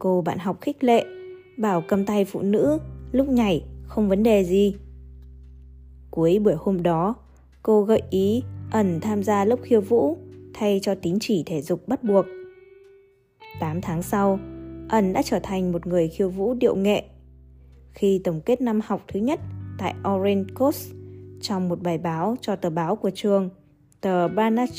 Cô 0.00 0.22
bạn 0.22 0.38
học 0.38 0.60
khích 0.60 0.84
lệ, 0.84 1.04
bảo 1.58 1.82
cầm 1.88 2.04
tay 2.04 2.24
phụ 2.24 2.42
nữ 2.42 2.78
lúc 3.12 3.28
nhảy 3.28 3.64
không 3.82 4.08
vấn 4.08 4.22
đề 4.22 4.44
gì. 4.44 4.74
Cuối 6.10 6.38
buổi 6.38 6.54
hôm 6.58 6.82
đó, 6.82 7.14
cô 7.62 7.82
gợi 7.82 8.02
ý 8.10 8.42
ẩn 8.70 9.00
tham 9.00 9.22
gia 9.22 9.44
lớp 9.44 9.56
khiêu 9.62 9.80
vũ 9.80 10.16
thay 10.54 10.80
cho 10.82 10.94
tín 10.94 11.16
chỉ 11.20 11.42
thể 11.46 11.62
dục 11.62 11.88
bắt 11.88 12.04
buộc. 12.04 12.26
8 13.60 13.80
tháng 13.80 14.02
sau, 14.02 14.38
ẩn 14.88 15.12
đã 15.12 15.22
trở 15.22 15.38
thành 15.42 15.72
một 15.72 15.86
người 15.86 16.08
khiêu 16.08 16.28
vũ 16.28 16.54
điệu 16.54 16.76
nghệ. 16.76 17.04
Khi 17.92 18.20
tổng 18.24 18.40
kết 18.40 18.60
năm 18.60 18.80
học 18.84 19.04
thứ 19.08 19.20
nhất 19.20 19.40
tại 19.78 19.94
Orange 20.12 20.54
Coast, 20.54 20.92
trong 21.40 21.68
một 21.68 21.82
bài 21.82 21.98
báo 21.98 22.36
cho 22.40 22.56
tờ 22.56 22.70
báo 22.70 22.96
của 22.96 23.10
trường, 23.14 23.50
tờ 24.00 24.28
Banach, 24.28 24.74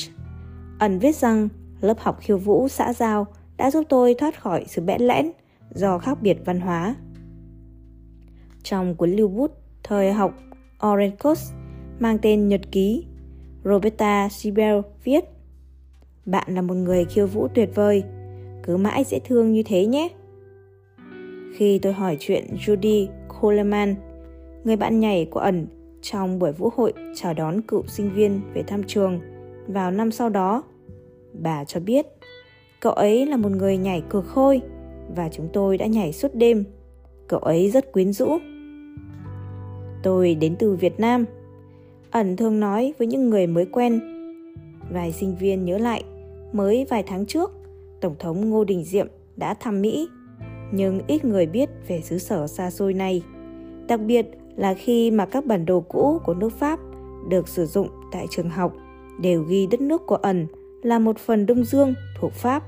ẩn 0.79 0.99
viết 0.99 1.15
rằng 1.15 1.49
lớp 1.81 1.99
học 1.99 2.17
khiêu 2.21 2.37
vũ 2.37 2.67
xã 2.67 2.93
giao 2.93 3.27
đã 3.61 3.71
giúp 3.71 3.83
tôi 3.89 4.13
thoát 4.13 4.41
khỏi 4.41 4.65
sự 4.67 4.81
bẽn 4.81 5.01
lẽn 5.01 5.31
do 5.73 5.97
khác 5.97 6.17
biệt 6.21 6.37
văn 6.45 6.59
hóa 6.59 6.95
trong 8.63 8.95
cuốn 8.95 9.11
lưu 9.11 9.27
bút 9.27 9.51
thời 9.83 10.13
học 10.13 10.33
Orange 10.87 11.15
Coast 11.15 11.53
mang 11.99 12.17
tên 12.21 12.47
Nhật 12.47 12.61
ký 12.71 13.05
Roberta 13.63 14.29
Sibel 14.29 14.79
viết 15.03 15.23
Bạn 16.25 16.55
là 16.55 16.61
một 16.61 16.73
người 16.73 17.05
khiêu 17.05 17.27
vũ 17.27 17.47
tuyệt 17.47 17.69
vời, 17.75 18.03
cứ 18.63 18.77
mãi 18.77 19.03
dễ 19.03 19.19
thương 19.19 19.51
như 19.51 19.63
thế 19.63 19.85
nhé. 19.85 20.09
Khi 21.55 21.79
tôi 21.79 21.93
hỏi 21.93 22.17
chuyện 22.19 22.45
Judy 22.65 23.07
Coleman, 23.41 23.95
người 24.63 24.75
bạn 24.75 24.99
nhảy 24.99 25.25
của 25.31 25.39
ẩn 25.39 25.67
trong 26.01 26.39
buổi 26.39 26.51
vũ 26.51 26.69
hội 26.75 26.93
chào 27.15 27.33
đón 27.33 27.61
cựu 27.61 27.83
sinh 27.87 28.13
viên 28.13 28.41
về 28.53 28.63
thăm 28.63 28.83
trường 28.83 29.19
vào 29.67 29.91
năm 29.91 30.11
sau 30.11 30.29
đó, 30.29 30.63
bà 31.33 31.63
cho 31.63 31.79
biết 31.79 32.05
cậu 32.81 32.93
ấy 32.93 33.25
là 33.25 33.37
một 33.37 33.51
người 33.51 33.77
nhảy 33.77 34.01
cực 34.09 34.25
khôi 34.25 34.61
và 35.15 35.29
chúng 35.29 35.49
tôi 35.53 35.77
đã 35.77 35.85
nhảy 35.85 36.13
suốt 36.13 36.35
đêm. 36.35 36.63
Cậu 37.27 37.39
ấy 37.39 37.71
rất 37.71 37.91
quyến 37.91 38.13
rũ. 38.13 38.37
Tôi 40.03 40.35
đến 40.35 40.55
từ 40.59 40.75
Việt 40.75 40.99
Nam. 40.99 41.25
Ẩn 42.11 42.35
thường 42.35 42.59
nói 42.59 42.93
với 42.97 43.07
những 43.07 43.29
người 43.29 43.47
mới 43.47 43.65
quen. 43.65 43.99
Vài 44.91 45.11
sinh 45.11 45.35
viên 45.35 45.65
nhớ 45.65 45.77
lại, 45.77 46.03
mới 46.53 46.85
vài 46.89 47.03
tháng 47.03 47.25
trước, 47.25 47.51
Tổng 48.01 48.15
thống 48.19 48.49
Ngô 48.49 48.63
Đình 48.63 48.83
Diệm 48.83 49.07
đã 49.37 49.53
thăm 49.53 49.81
Mỹ, 49.81 50.09
nhưng 50.71 51.01
ít 51.07 51.25
người 51.25 51.45
biết 51.45 51.69
về 51.87 52.01
xứ 52.01 52.17
sở 52.17 52.47
xa 52.47 52.71
xôi 52.71 52.93
này. 52.93 53.21
Đặc 53.87 53.99
biệt 53.99 54.25
là 54.55 54.73
khi 54.73 55.11
mà 55.11 55.25
các 55.25 55.45
bản 55.45 55.65
đồ 55.65 55.79
cũ 55.79 56.19
của 56.25 56.33
nước 56.33 56.53
Pháp 56.53 56.79
được 57.29 57.47
sử 57.47 57.65
dụng 57.65 57.87
tại 58.11 58.25
trường 58.29 58.49
học 58.49 58.73
đều 59.21 59.43
ghi 59.43 59.67
đất 59.67 59.81
nước 59.81 60.01
của 60.07 60.15
ẩn 60.15 60.47
là 60.81 60.99
một 60.99 61.19
phần 61.19 61.45
Đông 61.45 61.63
Dương 61.63 61.93
thuộc 62.19 62.33
Pháp. 62.33 62.63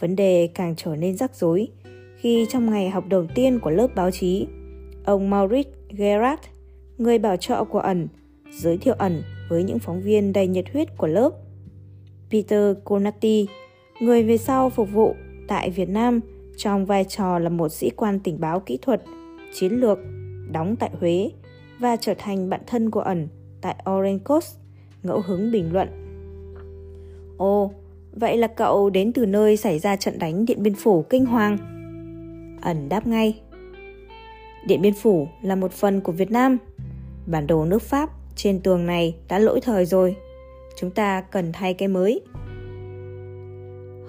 Vấn 0.00 0.16
đề 0.16 0.48
càng 0.54 0.74
trở 0.76 0.96
nên 0.96 1.16
rắc 1.16 1.34
rối 1.34 1.68
khi 2.16 2.46
trong 2.50 2.70
ngày 2.70 2.90
học 2.90 3.04
đầu 3.08 3.26
tiên 3.34 3.58
của 3.60 3.70
lớp 3.70 3.88
báo 3.94 4.10
chí, 4.10 4.46
ông 5.04 5.30
Maurice 5.30 5.70
Gerard, 5.88 6.42
người 6.98 7.18
bảo 7.18 7.36
trợ 7.36 7.64
của 7.64 7.78
ẩn, 7.78 8.08
giới 8.50 8.78
thiệu 8.78 8.94
ẩn 8.98 9.22
với 9.48 9.64
những 9.64 9.78
phóng 9.78 10.00
viên 10.00 10.32
đầy 10.32 10.48
nhiệt 10.48 10.64
huyết 10.72 10.96
của 10.96 11.06
lớp. 11.06 11.30
Peter 12.30 12.76
Conati, 12.84 13.46
người 14.00 14.22
về 14.22 14.36
sau 14.36 14.70
phục 14.70 14.92
vụ 14.92 15.14
tại 15.48 15.70
Việt 15.70 15.88
Nam 15.88 16.20
trong 16.56 16.86
vai 16.86 17.04
trò 17.04 17.38
là 17.38 17.48
một 17.48 17.68
sĩ 17.68 17.90
quan 17.90 18.20
tình 18.20 18.40
báo 18.40 18.60
kỹ 18.60 18.78
thuật, 18.82 19.02
chiến 19.54 19.72
lược, 19.72 19.98
đóng 20.52 20.76
tại 20.76 20.90
Huế 21.00 21.30
và 21.78 21.96
trở 21.96 22.14
thành 22.18 22.50
bạn 22.50 22.60
thân 22.66 22.90
của 22.90 23.00
ẩn 23.00 23.28
tại 23.60 23.76
Orange 23.90 24.24
Coast, 24.24 24.56
ngẫu 25.02 25.20
hứng 25.26 25.52
bình 25.52 25.72
luận. 25.72 26.03
Ồ, 27.36 27.70
vậy 28.12 28.36
là 28.36 28.46
cậu 28.46 28.90
đến 28.90 29.12
từ 29.12 29.26
nơi 29.26 29.56
xảy 29.56 29.78
ra 29.78 29.96
trận 29.96 30.18
đánh 30.18 30.44
Điện 30.44 30.62
Biên 30.62 30.74
Phủ 30.74 31.02
kinh 31.02 31.26
hoàng. 31.26 31.58
Ẩn 32.62 32.88
đáp 32.88 33.06
ngay. 33.06 33.40
Điện 34.66 34.82
Biên 34.82 34.94
Phủ 34.94 35.28
là 35.42 35.56
một 35.56 35.72
phần 35.72 36.00
của 36.00 36.12
Việt 36.12 36.30
Nam. 36.30 36.58
Bản 37.26 37.46
đồ 37.46 37.64
nước 37.64 37.82
Pháp 37.82 38.10
trên 38.36 38.60
tường 38.60 38.86
này 38.86 39.16
đã 39.28 39.38
lỗi 39.38 39.60
thời 39.60 39.86
rồi. 39.86 40.16
Chúng 40.76 40.90
ta 40.90 41.20
cần 41.20 41.52
thay 41.52 41.74
cái 41.74 41.88
mới. 41.88 42.20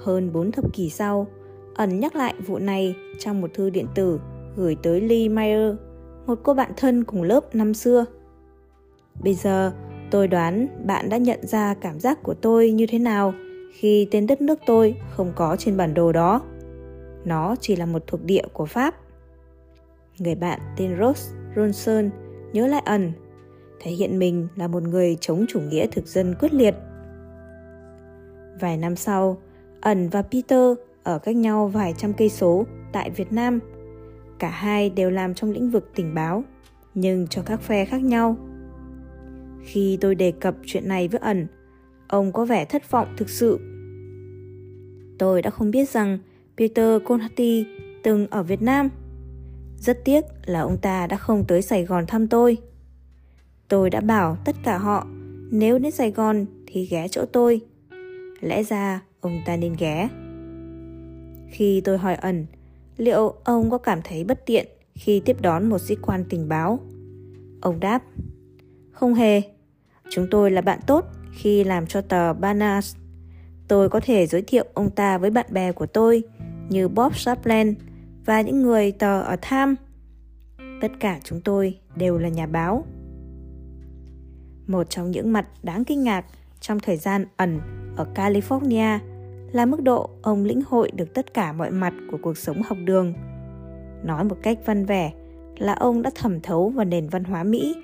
Hơn 0.04 0.34
4 0.34 0.52
thập 0.52 0.74
kỷ 0.74 0.90
sau, 0.90 1.28
ẩn 1.76 2.00
nhắc 2.00 2.16
lại 2.16 2.34
vụ 2.48 2.58
này 2.58 2.96
trong 3.20 3.42
một 3.42 3.54
thư 3.54 3.70
điện 3.70 3.86
tử 3.96 4.20
gửi 4.56 4.76
tới 4.84 5.02
Lee 5.02 5.28
Meyer, 5.28 5.76
một 6.26 6.40
cô 6.44 6.54
bạn 6.54 6.72
thân 6.78 7.04
cùng 7.04 7.24
lớp 7.24 7.56
năm 7.56 7.74
xưa. 7.74 8.06
Bây 9.24 9.34
giờ, 9.34 9.72
tôi 10.16 10.28
đoán 10.28 10.68
bạn 10.86 11.10
đã 11.10 11.18
nhận 11.18 11.48
ra 11.48 11.74
cảm 11.74 12.00
giác 12.00 12.24
của 12.24 12.34
tôi 12.34 12.72
như 12.72 12.86
thế 12.88 13.00
nào 13.00 13.34
khi 13.74 14.08
tên 14.12 14.28
đất 14.28 14.42
nước 14.42 14.60
tôi 14.66 14.96
không 15.10 15.32
có 15.36 15.56
trên 15.60 15.78
bản 15.78 15.94
đồ 15.94 16.12
đó. 16.12 16.42
Nó 17.26 17.56
chỉ 17.62 17.76
là 17.76 17.86
một 17.86 18.08
thuộc 18.08 18.24
địa 18.24 18.44
của 18.54 18.66
Pháp. 18.66 18.96
Người 20.20 20.36
bạn 20.36 20.60
tên 20.78 20.98
Ross 21.00 21.32
Ronson 21.56 22.10
nhớ 22.54 22.68
lại 22.68 22.82
ẩn, 22.86 23.12
thể 23.80 23.92
hiện 23.92 24.20
mình 24.20 24.48
là 24.56 24.68
một 24.68 24.84
người 24.84 25.18
chống 25.22 25.46
chủ 25.50 25.60
nghĩa 25.60 25.88
thực 25.88 26.08
dân 26.08 26.36
quyết 26.40 26.54
liệt. 26.54 26.76
Vài 28.60 28.78
năm 28.78 28.96
sau, 28.96 29.38
ẩn 29.82 30.10
và 30.10 30.22
Peter 30.22 30.78
ở 31.04 31.20
cách 31.20 31.36
nhau 31.36 31.68
vài 31.68 31.94
trăm 31.98 32.14
cây 32.14 32.30
số 32.30 32.66
tại 32.92 33.10
Việt 33.10 33.32
Nam. 33.32 33.60
Cả 34.40 34.50
hai 34.50 34.90
đều 34.90 35.10
làm 35.12 35.34
trong 35.34 35.52
lĩnh 35.52 35.70
vực 35.70 35.92
tình 35.96 36.16
báo, 36.16 36.44
nhưng 36.94 37.28
cho 37.28 37.42
các 37.46 37.62
phe 37.62 37.86
khác 37.86 38.04
nhau. 38.04 38.38
Khi 39.66 39.98
tôi 40.02 40.16
đề 40.16 40.32
cập 40.32 40.56
chuyện 40.66 40.88
này 40.88 41.08
với 41.08 41.20
ẩn, 41.20 41.48
ông 42.08 42.32
có 42.32 42.46
vẻ 42.46 42.66
thất 42.66 42.92
vọng 42.92 43.08
thực 43.18 43.30
sự. 43.30 43.60
Tôi 45.20 45.42
đã 45.42 45.50
không 45.50 45.72
biết 45.72 45.90
rằng 45.90 46.20
Peter 46.58 47.02
Conhati 47.04 47.66
từng 48.04 48.28
ở 48.28 48.44
Việt 48.44 48.62
Nam. 48.62 48.90
Rất 49.78 50.06
tiếc 50.06 50.22
là 50.46 50.62
ông 50.62 50.78
ta 50.78 51.08
đã 51.08 51.18
không 51.18 51.44
tới 51.48 51.62
Sài 51.62 51.86
Gòn 51.86 52.06
thăm 52.08 52.28
tôi. 52.28 52.58
Tôi 53.68 53.90
đã 53.90 54.02
bảo 54.02 54.38
tất 54.46 54.56
cả 54.64 54.78
họ 54.78 55.08
nếu 55.52 55.80
đến 55.80 55.92
Sài 55.92 56.12
Gòn 56.12 56.46
thì 56.68 56.86
ghé 56.86 57.08
chỗ 57.08 57.26
tôi. 57.26 57.62
Lẽ 58.42 58.64
ra 58.64 59.02
ông 59.20 59.42
ta 59.46 59.58
nên 59.58 59.76
ghé. 59.80 60.10
Khi 61.50 61.82
tôi 61.82 61.98
hỏi 61.98 62.16
ẩn 62.16 62.46
liệu 62.98 63.34
ông 63.44 63.70
có 63.70 63.78
cảm 63.78 64.02
thấy 64.04 64.24
bất 64.24 64.46
tiện 64.46 64.68
khi 64.94 65.20
tiếp 65.20 65.42
đón 65.42 65.70
một 65.70 65.78
sĩ 65.78 65.96
quan 65.96 66.26
tình 66.30 66.50
báo, 66.50 66.80
ông 67.62 67.80
đáp 67.80 68.04
không 68.92 69.14
hề. 69.14 69.55
Chúng 70.10 70.28
tôi 70.32 70.52
là 70.52 70.62
bạn 70.62 70.80
tốt 70.88 71.06
khi 71.32 71.64
làm 71.64 71.88
cho 71.88 72.02
tờ 72.02 72.34
Banas. 72.34 72.96
Tôi 73.68 73.90
có 73.90 74.00
thể 74.00 74.28
giới 74.28 74.42
thiệu 74.42 74.66
ông 74.74 74.90
ta 74.90 75.18
với 75.18 75.30
bạn 75.30 75.46
bè 75.50 75.72
của 75.72 75.86
tôi 75.86 76.24
như 76.70 76.88
Bob 76.88 77.14
Chaplin 77.16 77.74
và 78.26 78.42
những 78.42 78.62
người 78.62 78.92
tờ 78.92 79.22
ở 79.22 79.36
Tham. 79.42 79.76
Tất 80.82 80.92
cả 81.00 81.20
chúng 81.24 81.42
tôi 81.42 81.78
đều 81.96 82.18
là 82.18 82.30
nhà 82.30 82.46
báo. 82.46 82.86
Một 84.68 84.90
trong 84.90 85.12
những 85.12 85.34
mặt 85.34 85.46
đáng 85.64 85.86
kinh 85.86 86.04
ngạc 86.04 86.26
trong 86.60 86.80
thời 86.80 86.98
gian 86.98 87.26
ẩn 87.38 87.60
ở 87.96 88.08
California 88.16 89.00
là 89.52 89.66
mức 89.66 89.82
độ 89.82 90.10
ông 90.22 90.44
lĩnh 90.44 90.62
hội 90.68 90.92
được 90.92 91.14
tất 91.14 91.34
cả 91.34 91.54
mọi 91.54 91.72
mặt 91.72 91.94
của 92.12 92.18
cuộc 92.22 92.38
sống 92.38 92.62
học 92.62 92.78
đường. 92.86 93.14
Nói 94.04 94.24
một 94.24 94.38
cách 94.44 94.60
văn 94.66 94.86
vẻ 94.86 95.14
là 95.58 95.74
ông 95.74 96.02
đã 96.02 96.12
thẩm 96.16 96.42
thấu 96.42 96.70
vào 96.70 96.86
nền 96.86 97.08
văn 97.10 97.24
hóa 97.24 97.44
Mỹ, 97.44 97.76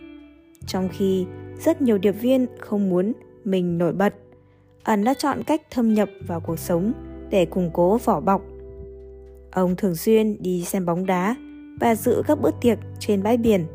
trong 0.68 0.90
khi 0.92 1.26
rất 1.66 1.82
nhiều 1.82 1.98
điệp 1.98 2.12
viên 2.12 2.46
không 2.60 2.90
muốn 2.90 3.14
mình 3.44 3.78
nổi 3.78 3.94
bật. 3.94 4.14
Ẩn 4.84 5.04
đã 5.04 5.14
chọn 5.14 5.44
cách 5.44 5.62
thâm 5.72 5.94
nhập 5.94 6.10
vào 6.28 6.40
cuộc 6.40 6.60
sống 6.60 6.94
để 7.30 7.46
củng 7.46 7.70
cố 7.74 7.98
vỏ 7.98 8.20
bọc. 8.20 8.42
Ông 9.52 9.76
thường 9.76 9.96
xuyên 9.96 10.38
đi 10.42 10.62
xem 10.62 10.86
bóng 10.86 11.06
đá 11.06 11.36
và 11.80 11.96
dự 11.96 12.24
các 12.28 12.42
bữa 12.42 12.52
tiệc 12.62 12.78
trên 13.00 13.24
bãi 13.24 13.38
biển, 13.38 13.66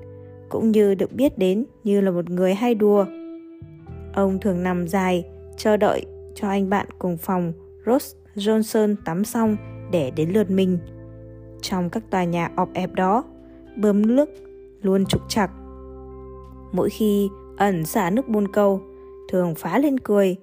cũng 0.48 0.70
như 0.70 0.94
được 0.94 1.12
biết 1.12 1.38
đến 1.38 1.64
như 1.84 2.00
là 2.00 2.10
một 2.10 2.30
người 2.30 2.54
hay 2.54 2.74
đùa. 2.74 3.04
Ông 4.14 4.38
thường 4.40 4.62
nằm 4.62 4.88
dài, 4.88 5.24
chờ 5.56 5.76
đợi 5.76 6.04
cho 6.34 6.48
anh 6.48 6.70
bạn 6.70 6.86
cùng 6.98 7.16
phòng 7.16 7.52
Ross 7.86 8.16
Johnson 8.34 8.94
tắm 9.04 9.24
xong 9.24 9.56
để 9.92 10.10
đến 10.10 10.30
lượt 10.30 10.50
mình. 10.50 10.78
Trong 11.60 11.90
các 11.90 12.10
tòa 12.10 12.24
nhà 12.24 12.50
ọp 12.56 12.68
ẹp 12.74 12.92
đó, 12.94 13.24
bơm 13.76 14.16
nước 14.16 14.30
luôn 14.82 15.06
trục 15.06 15.22
chặt. 15.28 15.50
Mỗi 16.72 16.90
khi 16.90 17.28
ẩn 17.56 17.86
xả 17.86 18.10
nước 18.10 18.28
bồn 18.28 18.52
cầu, 18.52 18.82
thường 19.28 19.54
phá 19.54 19.78
lên 19.78 20.00
cười, 20.00 20.36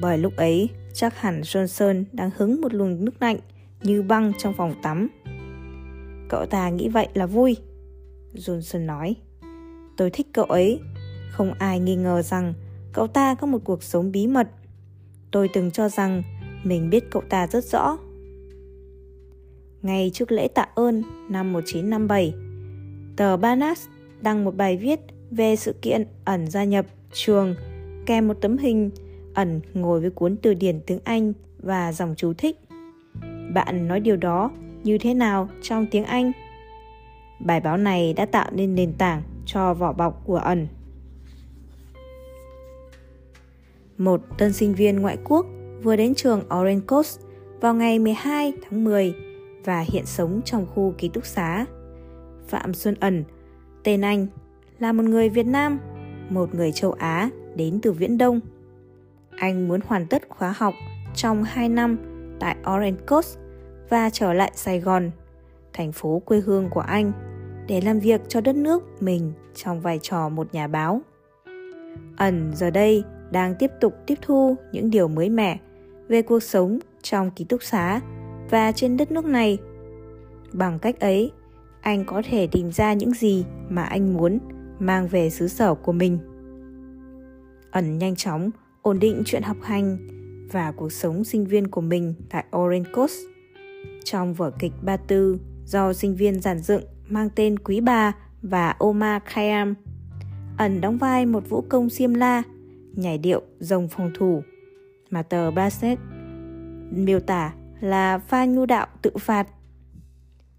bởi 0.00 0.18
lúc 0.18 0.36
ấy 0.36 0.68
chắc 0.94 1.20
hẳn 1.20 1.40
Johnson 1.40 2.04
đang 2.12 2.30
hứng 2.36 2.60
một 2.60 2.74
luồng 2.74 3.04
nước 3.04 3.22
lạnh 3.22 3.38
như 3.82 4.02
băng 4.02 4.32
trong 4.38 4.54
phòng 4.56 4.74
tắm. 4.82 5.08
Cậu 6.28 6.46
ta 6.46 6.68
nghĩ 6.68 6.88
vậy 6.88 7.08
là 7.14 7.26
vui. 7.26 7.56
Johnson 8.34 8.86
nói. 8.86 9.16
Tôi 9.96 10.10
thích 10.10 10.26
cậu 10.32 10.44
ấy. 10.44 10.80
Không 11.30 11.52
ai 11.58 11.80
nghi 11.80 11.96
ngờ 11.96 12.22
rằng 12.22 12.54
cậu 12.92 13.06
ta 13.06 13.34
có 13.34 13.46
một 13.46 13.58
cuộc 13.64 13.82
sống 13.82 14.12
bí 14.12 14.26
mật. 14.26 14.48
Tôi 15.30 15.48
từng 15.52 15.70
cho 15.70 15.88
rằng 15.88 16.22
mình 16.64 16.90
biết 16.90 17.10
cậu 17.10 17.22
ta 17.28 17.46
rất 17.46 17.64
rõ. 17.64 17.98
Ngay 19.82 20.10
trước 20.14 20.32
lễ 20.32 20.48
tạ 20.48 20.68
ơn 20.74 21.02
năm 21.28 21.52
1957, 21.52 22.34
tờ 23.16 23.36
Banas 23.36 23.86
đăng 24.20 24.44
một 24.44 24.56
bài 24.56 24.76
viết 24.76 25.00
về 25.30 25.56
sự 25.56 25.74
kiện 25.82 26.06
ẩn 26.24 26.46
gia 26.46 26.64
nhập 26.64 26.86
trường 27.12 27.54
kèm 28.06 28.28
một 28.28 28.34
tấm 28.40 28.58
hình 28.58 28.90
ẩn 29.34 29.60
ngồi 29.74 30.00
với 30.00 30.10
cuốn 30.10 30.36
từ 30.36 30.54
điển 30.54 30.80
tiếng 30.86 30.98
Anh 31.04 31.32
và 31.58 31.92
dòng 31.92 32.14
chú 32.16 32.32
thích. 32.32 32.56
Bạn 33.54 33.88
nói 33.88 34.00
điều 34.00 34.16
đó 34.16 34.50
như 34.84 34.98
thế 34.98 35.14
nào 35.14 35.48
trong 35.62 35.86
tiếng 35.90 36.04
Anh? 36.04 36.32
Bài 37.40 37.60
báo 37.60 37.76
này 37.76 38.12
đã 38.12 38.26
tạo 38.26 38.50
nên 38.52 38.74
nền 38.74 38.92
tảng 38.92 39.22
cho 39.46 39.74
vỏ 39.74 39.92
bọc 39.92 40.22
của 40.24 40.36
ẩn. 40.36 40.66
Một 43.98 44.20
tân 44.38 44.52
sinh 44.52 44.74
viên 44.74 45.00
ngoại 45.00 45.18
quốc 45.24 45.46
vừa 45.82 45.96
đến 45.96 46.14
trường 46.14 46.40
Orange 46.40 46.86
Coast 46.86 47.20
vào 47.60 47.74
ngày 47.74 47.98
12 47.98 48.52
tháng 48.62 48.84
10 48.84 49.14
và 49.64 49.80
hiện 49.80 50.06
sống 50.06 50.40
trong 50.44 50.66
khu 50.74 50.94
ký 50.98 51.08
túc 51.08 51.26
xá. 51.26 51.66
Phạm 52.48 52.74
Xuân 52.74 52.94
Ẩn, 53.00 53.24
tên 53.84 54.00
anh, 54.00 54.26
là 54.80 54.92
một 54.92 55.02
người 55.02 55.28
Việt 55.28 55.46
Nam, 55.46 55.78
một 56.28 56.54
người 56.54 56.72
châu 56.72 56.92
Á 56.92 57.30
đến 57.56 57.78
từ 57.82 57.92
Viễn 57.92 58.18
Đông. 58.18 58.40
Anh 59.36 59.68
muốn 59.68 59.80
hoàn 59.86 60.06
tất 60.06 60.28
khóa 60.28 60.54
học 60.56 60.74
trong 61.14 61.44
2 61.44 61.68
năm 61.68 61.98
tại 62.40 62.56
Orange 62.60 63.00
Coast 63.06 63.38
và 63.88 64.10
trở 64.10 64.32
lại 64.32 64.52
Sài 64.54 64.80
Gòn, 64.80 65.10
thành 65.72 65.92
phố 65.92 66.22
quê 66.24 66.40
hương 66.40 66.68
của 66.70 66.80
anh, 66.80 67.12
để 67.68 67.80
làm 67.80 68.00
việc 68.00 68.20
cho 68.28 68.40
đất 68.40 68.56
nước 68.56 69.02
mình 69.02 69.32
trong 69.54 69.80
vai 69.80 69.98
trò 70.02 70.28
một 70.28 70.54
nhà 70.54 70.66
báo. 70.66 71.00
ẩn 72.16 72.52
giờ 72.54 72.70
đây 72.70 73.04
đang 73.30 73.54
tiếp 73.58 73.70
tục 73.80 73.94
tiếp 74.06 74.14
thu 74.22 74.56
những 74.72 74.90
điều 74.90 75.08
mới 75.08 75.28
mẻ 75.28 75.58
về 76.08 76.22
cuộc 76.22 76.40
sống 76.40 76.78
trong 77.02 77.30
ký 77.30 77.44
túc 77.44 77.62
xá 77.62 78.00
và 78.50 78.72
trên 78.72 78.96
đất 78.96 79.12
nước 79.12 79.24
này. 79.24 79.58
Bằng 80.52 80.78
cách 80.78 81.00
ấy, 81.00 81.32
anh 81.80 82.04
có 82.04 82.22
thể 82.30 82.46
tìm 82.46 82.72
ra 82.72 82.92
những 82.92 83.14
gì 83.14 83.44
mà 83.68 83.82
anh 83.82 84.14
muốn 84.14 84.38
mang 84.80 85.08
về 85.08 85.30
xứ 85.30 85.48
sở 85.48 85.74
của 85.74 85.92
mình. 85.92 86.18
Ẩn 87.70 87.98
nhanh 87.98 88.16
chóng 88.16 88.50
ổn 88.82 88.98
định 88.98 89.22
chuyện 89.26 89.42
học 89.42 89.56
hành 89.62 89.98
và 90.52 90.72
cuộc 90.72 90.92
sống 90.92 91.24
sinh 91.24 91.46
viên 91.46 91.68
của 91.68 91.80
mình 91.80 92.14
tại 92.30 92.44
Orange 92.56 92.90
Coast. 92.92 93.16
Trong 94.04 94.34
vở 94.34 94.50
kịch 94.58 94.72
Ba 94.82 94.96
Tư 94.96 95.38
do 95.66 95.92
sinh 95.92 96.16
viên 96.16 96.40
giản 96.40 96.58
dựng 96.58 96.82
mang 97.08 97.28
tên 97.34 97.58
Quý 97.58 97.80
Bà 97.80 98.12
và 98.42 98.74
Omar 98.78 99.22
Khayyam, 99.24 99.74
ẩn 100.56 100.80
đóng 100.80 100.98
vai 100.98 101.26
một 101.26 101.48
vũ 101.48 101.60
công 101.68 101.90
xiêm 101.90 102.14
la, 102.14 102.42
nhảy 102.94 103.18
điệu 103.18 103.42
rồng 103.58 103.88
phòng 103.88 104.10
thủ, 104.14 104.42
mà 105.10 105.22
tờ 105.22 105.50
Bassett 105.50 106.00
miêu 106.90 107.20
tả 107.20 107.54
là 107.80 108.18
pha 108.18 108.44
nhu 108.44 108.66
đạo 108.66 108.86
tự 109.02 109.10
phạt. 109.18 109.48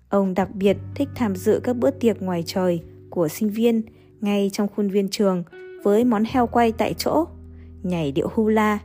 Ông 0.09 0.33
đặc 0.33 0.55
biệt 0.55 0.77
thích 0.95 1.09
tham 1.15 1.35
dự 1.35 1.59
các 1.63 1.77
bữa 1.77 1.91
tiệc 1.91 2.21
ngoài 2.21 2.43
trời 2.45 2.83
của 3.09 3.27
sinh 3.27 3.49
viên 3.49 3.81
ngay 4.21 4.49
trong 4.53 4.67
khuôn 4.75 4.89
viên 4.89 5.09
trường 5.09 5.43
với 5.83 6.03
món 6.03 6.23
heo 6.23 6.47
quay 6.47 6.71
tại 6.71 6.93
chỗ, 6.93 7.25
nhảy 7.83 8.11
điệu 8.11 8.27
hula, 8.33 8.79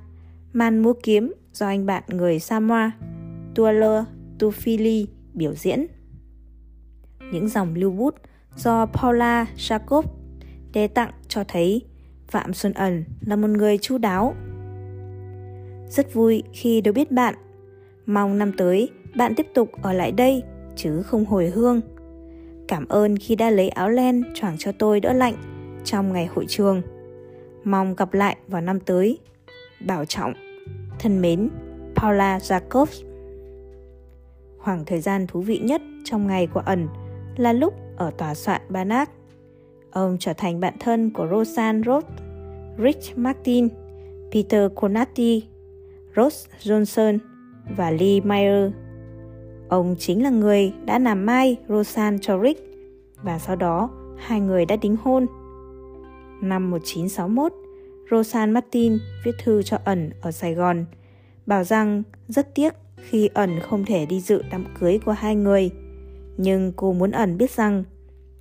man 0.53 0.79
múa 0.79 0.93
kiếm 1.03 1.33
do 1.53 1.67
anh 1.67 1.87
bạn 1.87 2.03
người 2.09 2.39
Samoa, 2.39 2.91
Tuala 3.55 4.05
Tufili 4.39 5.07
biểu 5.35 5.55
diễn. 5.55 5.87
Những 7.33 7.49
dòng 7.49 7.75
lưu 7.75 7.91
bút 7.91 8.15
do 8.57 8.87
Paula 8.87 9.47
Jacob 9.57 10.03
đề 10.73 10.89
tặng 10.89 11.11
cho 11.29 11.45
thấy 11.49 11.83
Phạm 12.29 12.55
Xuân 12.55 12.73
Ẩn 12.73 13.05
là 13.21 13.37
một 13.37 13.51
người 13.51 13.79
chu 13.79 13.99
đáo. 13.99 14.35
Rất 15.89 16.15
vui 16.15 16.43
khi 16.53 16.81
được 16.81 16.93
biết 16.93 17.11
bạn. 17.13 17.35
Mong 18.07 18.39
năm 18.39 18.53
tới 18.57 18.91
bạn 19.17 19.35
tiếp 19.35 19.47
tục 19.55 19.71
ở 19.83 19.93
lại 19.93 20.13
đây 20.13 20.43
chứ 20.77 21.03
không 21.03 21.25
hồi 21.25 21.51
hương. 21.51 21.81
Cảm 22.69 22.89
ơn 22.89 23.17
khi 23.17 23.37
đã 23.37 23.51
lấy 23.51 23.69
áo 23.69 23.89
len 23.89 24.23
choàng 24.35 24.57
cho 24.59 24.73
tôi 24.73 25.01
đỡ 25.01 25.13
lạnh 25.13 25.35
trong 25.85 26.13
ngày 26.13 26.27
hội 26.27 26.45
trường. 26.49 26.83
Mong 27.65 27.95
gặp 27.95 28.15
lại 28.15 28.37
vào 28.49 28.61
năm 28.61 28.81
tới. 28.81 29.19
Bảo 29.87 30.05
trọng. 30.05 30.33
Thân 30.99 31.21
mến, 31.21 31.49
Paula 31.95 32.39
Jacobs. 32.39 33.05
Khoảng 34.59 34.85
thời 34.85 35.01
gian 35.01 35.27
thú 35.27 35.41
vị 35.41 35.59
nhất 35.59 35.83
trong 36.05 36.27
ngày 36.27 36.47
của 36.47 36.61
ẩn 36.61 36.89
là 37.37 37.53
lúc 37.53 37.75
ở 37.97 38.11
tòa 38.11 38.35
soạn 38.35 38.61
Banat. 38.69 39.11
Ông 39.91 40.17
trở 40.21 40.33
thành 40.33 40.61
bạn 40.61 40.75
thân 40.81 41.11
của 41.11 41.27
Roseanne 41.31 41.83
Roth, 41.87 42.09
Rich 42.79 43.19
Martin, 43.19 43.69
Peter 44.33 44.71
Conati, 44.75 45.45
Ross 46.17 46.47
Johnson 46.63 47.19
và 47.77 47.91
Lee 47.91 48.21
Meyer. 48.21 48.73
Ông 49.69 49.97
chính 49.99 50.23
là 50.23 50.31
người 50.31 50.73
đã 50.85 50.99
làm 50.99 51.27
mai 51.27 51.57
Roseanne 51.69 52.19
cho 52.23 52.43
Rick 52.43 52.61
và 53.23 53.39
sau 53.39 53.57
đó 53.57 53.91
hai 54.17 54.41
người 54.41 54.67
đã 54.67 54.77
đính 54.77 54.97
hôn. 54.97 55.27
Năm 56.43 56.71
1961, 56.71 57.53
Roseanne 58.11 58.53
Martin 58.53 58.99
viết 59.25 59.33
thư 59.45 59.63
cho 59.63 59.79
ẩn 59.85 60.11
ở 60.21 60.31
Sài 60.31 60.55
Gòn, 60.55 60.85
bảo 61.47 61.65
rằng 61.65 62.03
rất 62.29 62.55
tiếc 62.55 62.75
khi 62.97 63.29
ẩn 63.35 63.61
không 63.61 63.85
thể 63.85 64.07
đi 64.07 64.21
dự 64.21 64.43
đám 64.51 64.65
cưới 64.81 64.99
của 65.05 65.13
hai 65.13 65.37
người. 65.37 65.71
Nhưng 66.37 66.73
cô 66.77 66.93
muốn 66.93 67.11
ẩn 67.11 67.39
biết 67.39 67.51
rằng 67.51 67.85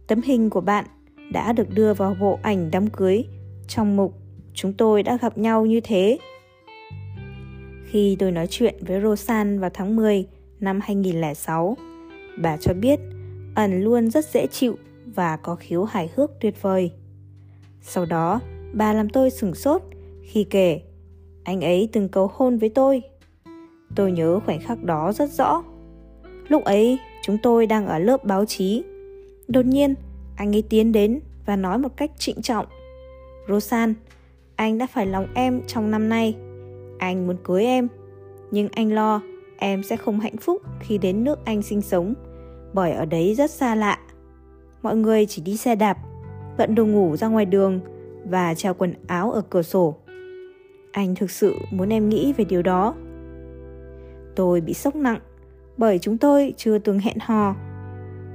tấm 0.08 0.22
hình 0.22 0.50
của 0.50 0.62
bạn 0.62 0.86
đã 1.32 1.54
được 1.54 1.74
đưa 1.74 1.94
vào 1.94 2.16
bộ 2.20 2.40
ảnh 2.42 2.72
đám 2.72 2.88
cưới 2.88 3.26
trong 3.68 3.96
mục 3.96 4.14
Chúng 4.56 4.74
tôi 4.74 5.04
đã 5.04 5.18
gặp 5.22 5.38
nhau 5.38 5.66
như 5.66 5.80
thế. 5.84 6.18
Khi 7.86 8.16
tôi 8.20 8.32
nói 8.32 8.48
chuyện 8.50 8.76
với 8.82 9.02
Rosan 9.02 9.60
vào 9.60 9.70
tháng 9.74 9.96
10 9.96 10.28
năm 10.66 10.80
2006, 10.84 11.78
bà 12.38 12.58
cho 12.58 12.74
biết 12.74 13.00
ẩn 13.56 13.82
luôn 13.82 14.10
rất 14.10 14.26
dễ 14.26 14.48
chịu 14.48 14.78
và 15.16 15.38
có 15.38 15.56
khiếu 15.56 15.84
hài 15.84 16.10
hước 16.16 16.32
tuyệt 16.40 16.62
vời. 16.62 16.92
Sau 17.82 18.06
đó, 18.06 18.40
bà 18.74 18.94
làm 18.94 19.10
tôi 19.10 19.30
sửng 19.30 19.56
sốt 19.56 19.82
khi 20.24 20.44
kể 20.44 20.82
anh 21.44 21.62
ấy 21.62 21.90
từng 21.92 22.10
cầu 22.10 22.32
hôn 22.34 22.58
với 22.58 22.70
tôi. 22.70 23.02
Tôi 23.96 24.12
nhớ 24.12 24.40
khoảnh 24.46 24.62
khắc 24.62 24.84
đó 24.84 25.14
rất 25.14 25.32
rõ. 25.32 25.64
Lúc 26.48 26.64
ấy, 26.64 26.98
chúng 27.24 27.38
tôi 27.44 27.66
đang 27.66 27.88
ở 27.88 28.00
lớp 28.00 28.24
báo 28.24 28.46
chí. 28.46 28.84
Đột 29.48 29.66
nhiên, 29.66 29.96
anh 30.36 30.56
ấy 30.56 30.64
tiến 30.70 30.92
đến 30.92 31.20
và 31.46 31.56
nói 31.56 31.78
một 31.78 31.98
cách 31.98 32.12
trịnh 32.18 32.42
trọng. 32.42 32.66
Rosan, 33.48 33.94
anh 34.56 34.78
đã 34.78 34.88
phải 34.88 35.06
lòng 35.06 35.28
em 35.34 35.62
trong 35.68 35.92
năm 35.92 36.10
nay. 36.10 36.36
Anh 37.00 37.28
muốn 37.28 37.38
cưới 37.44 37.64
em. 37.64 37.88
Nhưng 38.52 38.70
anh 38.72 38.94
lo 38.94 39.22
em 39.58 39.84
sẽ 39.84 39.98
không 39.98 40.20
hạnh 40.20 40.38
phúc 40.38 40.62
khi 40.80 40.98
đến 40.98 41.24
nước 41.24 41.46
anh 41.46 41.62
sinh 41.62 41.82
sống, 41.82 42.14
bởi 42.74 42.92
ở 42.92 43.06
đấy 43.06 43.36
rất 43.36 43.52
xa 43.52 43.76
lạ. 43.76 44.00
Mọi 44.82 44.96
người 44.96 45.26
chỉ 45.26 45.42
đi 45.42 45.58
xe 45.58 45.76
đạp, 45.76 45.98
bận 46.58 46.76
đồ 46.76 46.86
ngủ 46.86 47.18
ra 47.18 47.28
ngoài 47.28 47.46
đường 47.46 47.80
và 48.26 48.54
treo 48.54 48.74
quần 48.74 48.94
áo 49.08 49.32
ở 49.32 49.42
cửa 49.50 49.62
sổ. 49.62 49.96
Anh 50.92 51.16
thực 51.16 51.32
sự 51.32 51.56
muốn 51.72 51.94
em 51.94 52.10
nghĩ 52.10 52.34
về 52.34 52.46
điều 52.46 52.62
đó. 52.62 52.96
Tôi 54.36 54.62
bị 54.62 54.74
sốc 54.74 54.96
nặng 54.96 55.20
bởi 55.78 56.00
chúng 56.00 56.18
tôi 56.18 56.54
chưa 56.58 56.78
từng 56.78 57.00
hẹn 57.00 57.18
hò. 57.22 57.56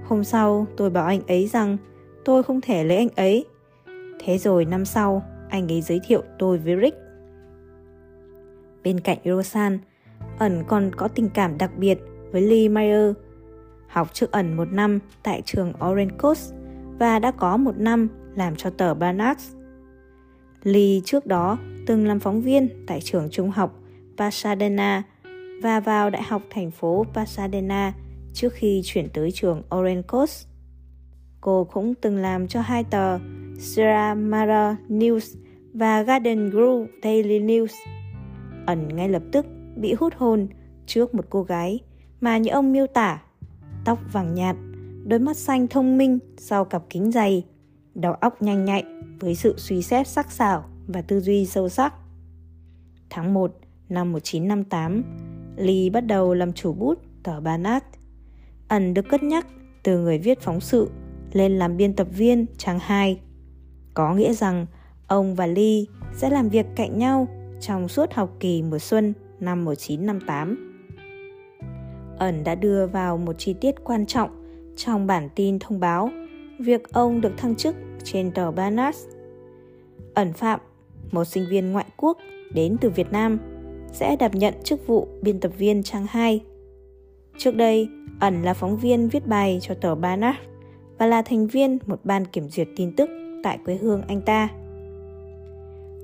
Hôm 0.05 0.25
sau 0.25 0.67
tôi 0.77 0.91
bảo 0.91 1.07
anh 1.07 1.21
ấy 1.27 1.47
rằng 1.47 1.77
tôi 2.25 2.43
không 2.43 2.61
thể 2.61 2.85
lấy 2.85 2.97
anh 2.97 3.09
ấy. 3.17 3.45
Thế 4.21 4.39
rồi 4.39 4.65
năm 4.65 4.85
sau, 4.85 5.23
anh 5.49 5.73
ấy 5.73 5.81
giới 5.81 6.01
thiệu 6.07 6.23
tôi 6.39 6.59
với 6.59 6.77
Rick. 6.83 6.97
Bên 8.85 9.01
cạnh 9.01 9.19
Rosan, 9.25 9.79
ẩn 10.39 10.63
còn 10.69 10.91
có 10.97 11.09
tình 11.09 11.29
cảm 11.35 11.59
đặc 11.59 11.71
biệt 11.77 11.99
với 12.33 12.43
Lee 12.43 12.69
Meyer. 12.69 13.13
Học 13.89 14.09
trước 14.13 14.31
ẩn 14.33 14.57
một 14.57 14.73
năm 14.73 14.99
tại 15.23 15.43
trường 15.45 15.73
Orange 15.73 16.17
Coast 16.19 16.55
và 16.99 17.19
đã 17.19 17.31
có 17.31 17.57
một 17.57 17.79
năm 17.79 18.09
làm 18.35 18.57
cho 18.57 18.71
tờ 18.71 18.95
Barnard. 18.95 19.41
Lee 20.63 21.01
trước 21.05 21.27
đó 21.27 21.59
từng 21.87 22.07
làm 22.07 22.21
phóng 22.21 22.41
viên 22.41 22.69
tại 22.87 23.01
trường 23.01 23.29
trung 23.31 23.51
học 23.51 23.77
Pasadena 24.17 25.03
và 25.63 25.81
vào 25.81 26.11
Đại 26.11 26.23
học 26.23 26.43
thành 26.51 26.71
phố 26.71 27.07
Pasadena 27.15 27.93
trước 28.33 28.53
khi 28.53 28.81
chuyển 28.85 29.09
tới 29.09 29.33
trường 29.33 29.63
Orange 29.77 30.03
Coast. 30.03 30.47
Cô 31.41 31.65
cũng 31.65 31.95
từng 31.95 32.17
làm 32.17 32.49
cho 32.49 32.61
hai 32.61 32.85
tờ 32.85 33.19
Sierra 33.59 34.15
Mara 34.15 34.77
News 34.89 35.37
và 35.75 36.03
Garden 36.03 36.51
Grove 36.51 36.87
Daily 37.03 37.41
News. 37.41 37.75
Ẩn 38.67 38.97
ngay 38.97 39.09
lập 39.09 39.23
tức 39.33 39.47
bị 39.77 39.95
hút 39.95 40.15
hồn 40.17 40.49
trước 40.87 41.15
một 41.15 41.27
cô 41.31 41.43
gái 41.43 41.81
mà 42.21 42.39
như 42.39 42.51
ông 42.51 42.73
miêu 42.73 42.87
tả, 42.87 43.23
tóc 43.85 43.99
vàng 44.13 44.35
nhạt, 44.35 44.57
đôi 45.05 45.19
mắt 45.19 45.37
xanh 45.37 45.69
thông 45.69 45.99
minh 45.99 46.19
sau 46.37 46.65
cặp 46.65 46.83
kính 46.91 47.13
dày, 47.13 47.45
đầu 47.95 48.13
óc 48.13 48.43
nhanh 48.43 48.65
nhạy 48.65 48.85
với 49.21 49.35
sự 49.35 49.55
suy 49.57 49.83
xét 49.83 50.09
sắc 50.09 50.31
sảo 50.31 50.65
và 50.87 51.03
tư 51.03 51.21
duy 51.21 51.47
sâu 51.47 51.69
sắc. 51.69 51.95
Tháng 53.11 53.35
1 53.35 53.53
năm 53.89 54.13
1958, 54.13 55.05
Lee 55.57 55.91
bắt 55.91 56.01
đầu 56.01 56.35
làm 56.35 56.53
chủ 56.53 56.73
bút 56.73 56.99
tờ 57.23 57.41
Banat. 57.41 57.85
Ẩn 58.69 58.95
được 58.95 59.09
cất 59.09 59.23
nhắc 59.23 59.47
từ 59.83 59.99
người 59.99 60.19
viết 60.19 60.41
phóng 60.41 60.61
sự 60.61 60.91
lên 61.33 61.59
làm 61.59 61.77
biên 61.77 61.97
tập 61.97 62.07
viên 62.17 62.47
trang 62.59 62.79
2. 62.79 63.21
Có 63.95 64.15
nghĩa 64.15 64.33
rằng 64.33 64.67
ông 65.07 65.35
và 65.35 65.47
Lee 65.47 65.85
sẽ 66.15 66.31
làm 66.31 66.49
việc 66.49 66.67
cạnh 66.77 66.99
nhau 66.99 67.29
trong 67.61 67.89
suốt 67.89 68.13
học 68.13 68.37
kỳ 68.41 68.63
mùa 68.63 68.79
xuân 68.79 69.15
năm 69.41 69.65
1958. 69.65 70.67
Ẩn 72.19 72.45
đã 72.45 72.55
đưa 72.55 72.87
vào 72.87 73.17
một 73.17 73.33
chi 73.39 73.55
tiết 73.61 73.75
quan 73.85 74.07
trọng 74.07 74.31
trong 74.77 75.07
bản 75.07 75.29
tin 75.35 75.59
thông 75.59 75.81
báo 75.81 76.11
việc 76.59 76.93
ông 76.93 77.21
được 77.21 77.33
thăng 77.37 77.55
chức 77.55 77.77
trên 78.05 78.31
tờ 78.31 78.51
Banas. 78.51 79.07
Ẩn 80.15 80.33
Phạm, 80.33 80.61
một 81.11 81.25
sinh 81.25 81.47
viên 81.51 81.73
ngoại 81.73 81.87
quốc 81.97 82.19
đến 82.55 82.77
từ 82.81 82.91
Việt 82.91 83.13
Nam, 83.13 83.39
sẽ 83.93 84.17
đảm 84.17 84.31
nhận 84.35 84.55
chức 84.65 84.87
vụ 84.87 85.09
biên 85.23 85.41
tập 85.41 85.53
viên 85.59 85.83
trang 85.83 86.07
2. 86.09 86.41
Trước 87.39 87.57
đây, 87.57 87.89
Ẩn 88.21 88.43
là 88.43 88.55
phóng 88.55 88.77
viên 88.77 89.09
viết 89.09 89.27
bài 89.27 89.59
cho 89.63 89.75
tờ 89.75 89.95
Banas 89.95 90.37
và 90.99 91.07
là 91.07 91.23
thành 91.23 91.47
viên 91.47 91.79
một 91.87 92.01
ban 92.05 92.25
kiểm 92.25 92.49
duyệt 92.49 92.69
tin 92.77 92.97
tức 92.97 93.11
tại 93.43 93.59
quê 93.65 93.77
hương 93.77 94.03
anh 94.09 94.23
ta. 94.23 94.49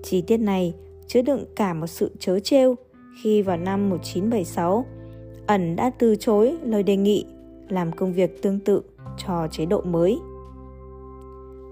Chi 0.02 0.22
tiết 0.26 0.36
này 0.36 0.74
chứa 1.06 1.22
đựng 1.22 1.44
cả 1.56 1.74
một 1.74 1.86
sự 1.86 2.10
chớ 2.18 2.40
trêu 2.40 2.74
khi 3.22 3.42
vào 3.42 3.56
năm 3.56 3.90
1976, 3.90 4.86
ẩn 5.46 5.76
đã 5.76 5.90
từ 5.98 6.16
chối 6.16 6.56
lời 6.62 6.82
đề 6.82 6.96
nghị 6.96 7.24
làm 7.68 7.92
công 7.92 8.12
việc 8.12 8.42
tương 8.42 8.60
tự 8.60 8.82
cho 9.26 9.48
chế 9.50 9.66
độ 9.66 9.80
mới. 9.80 10.18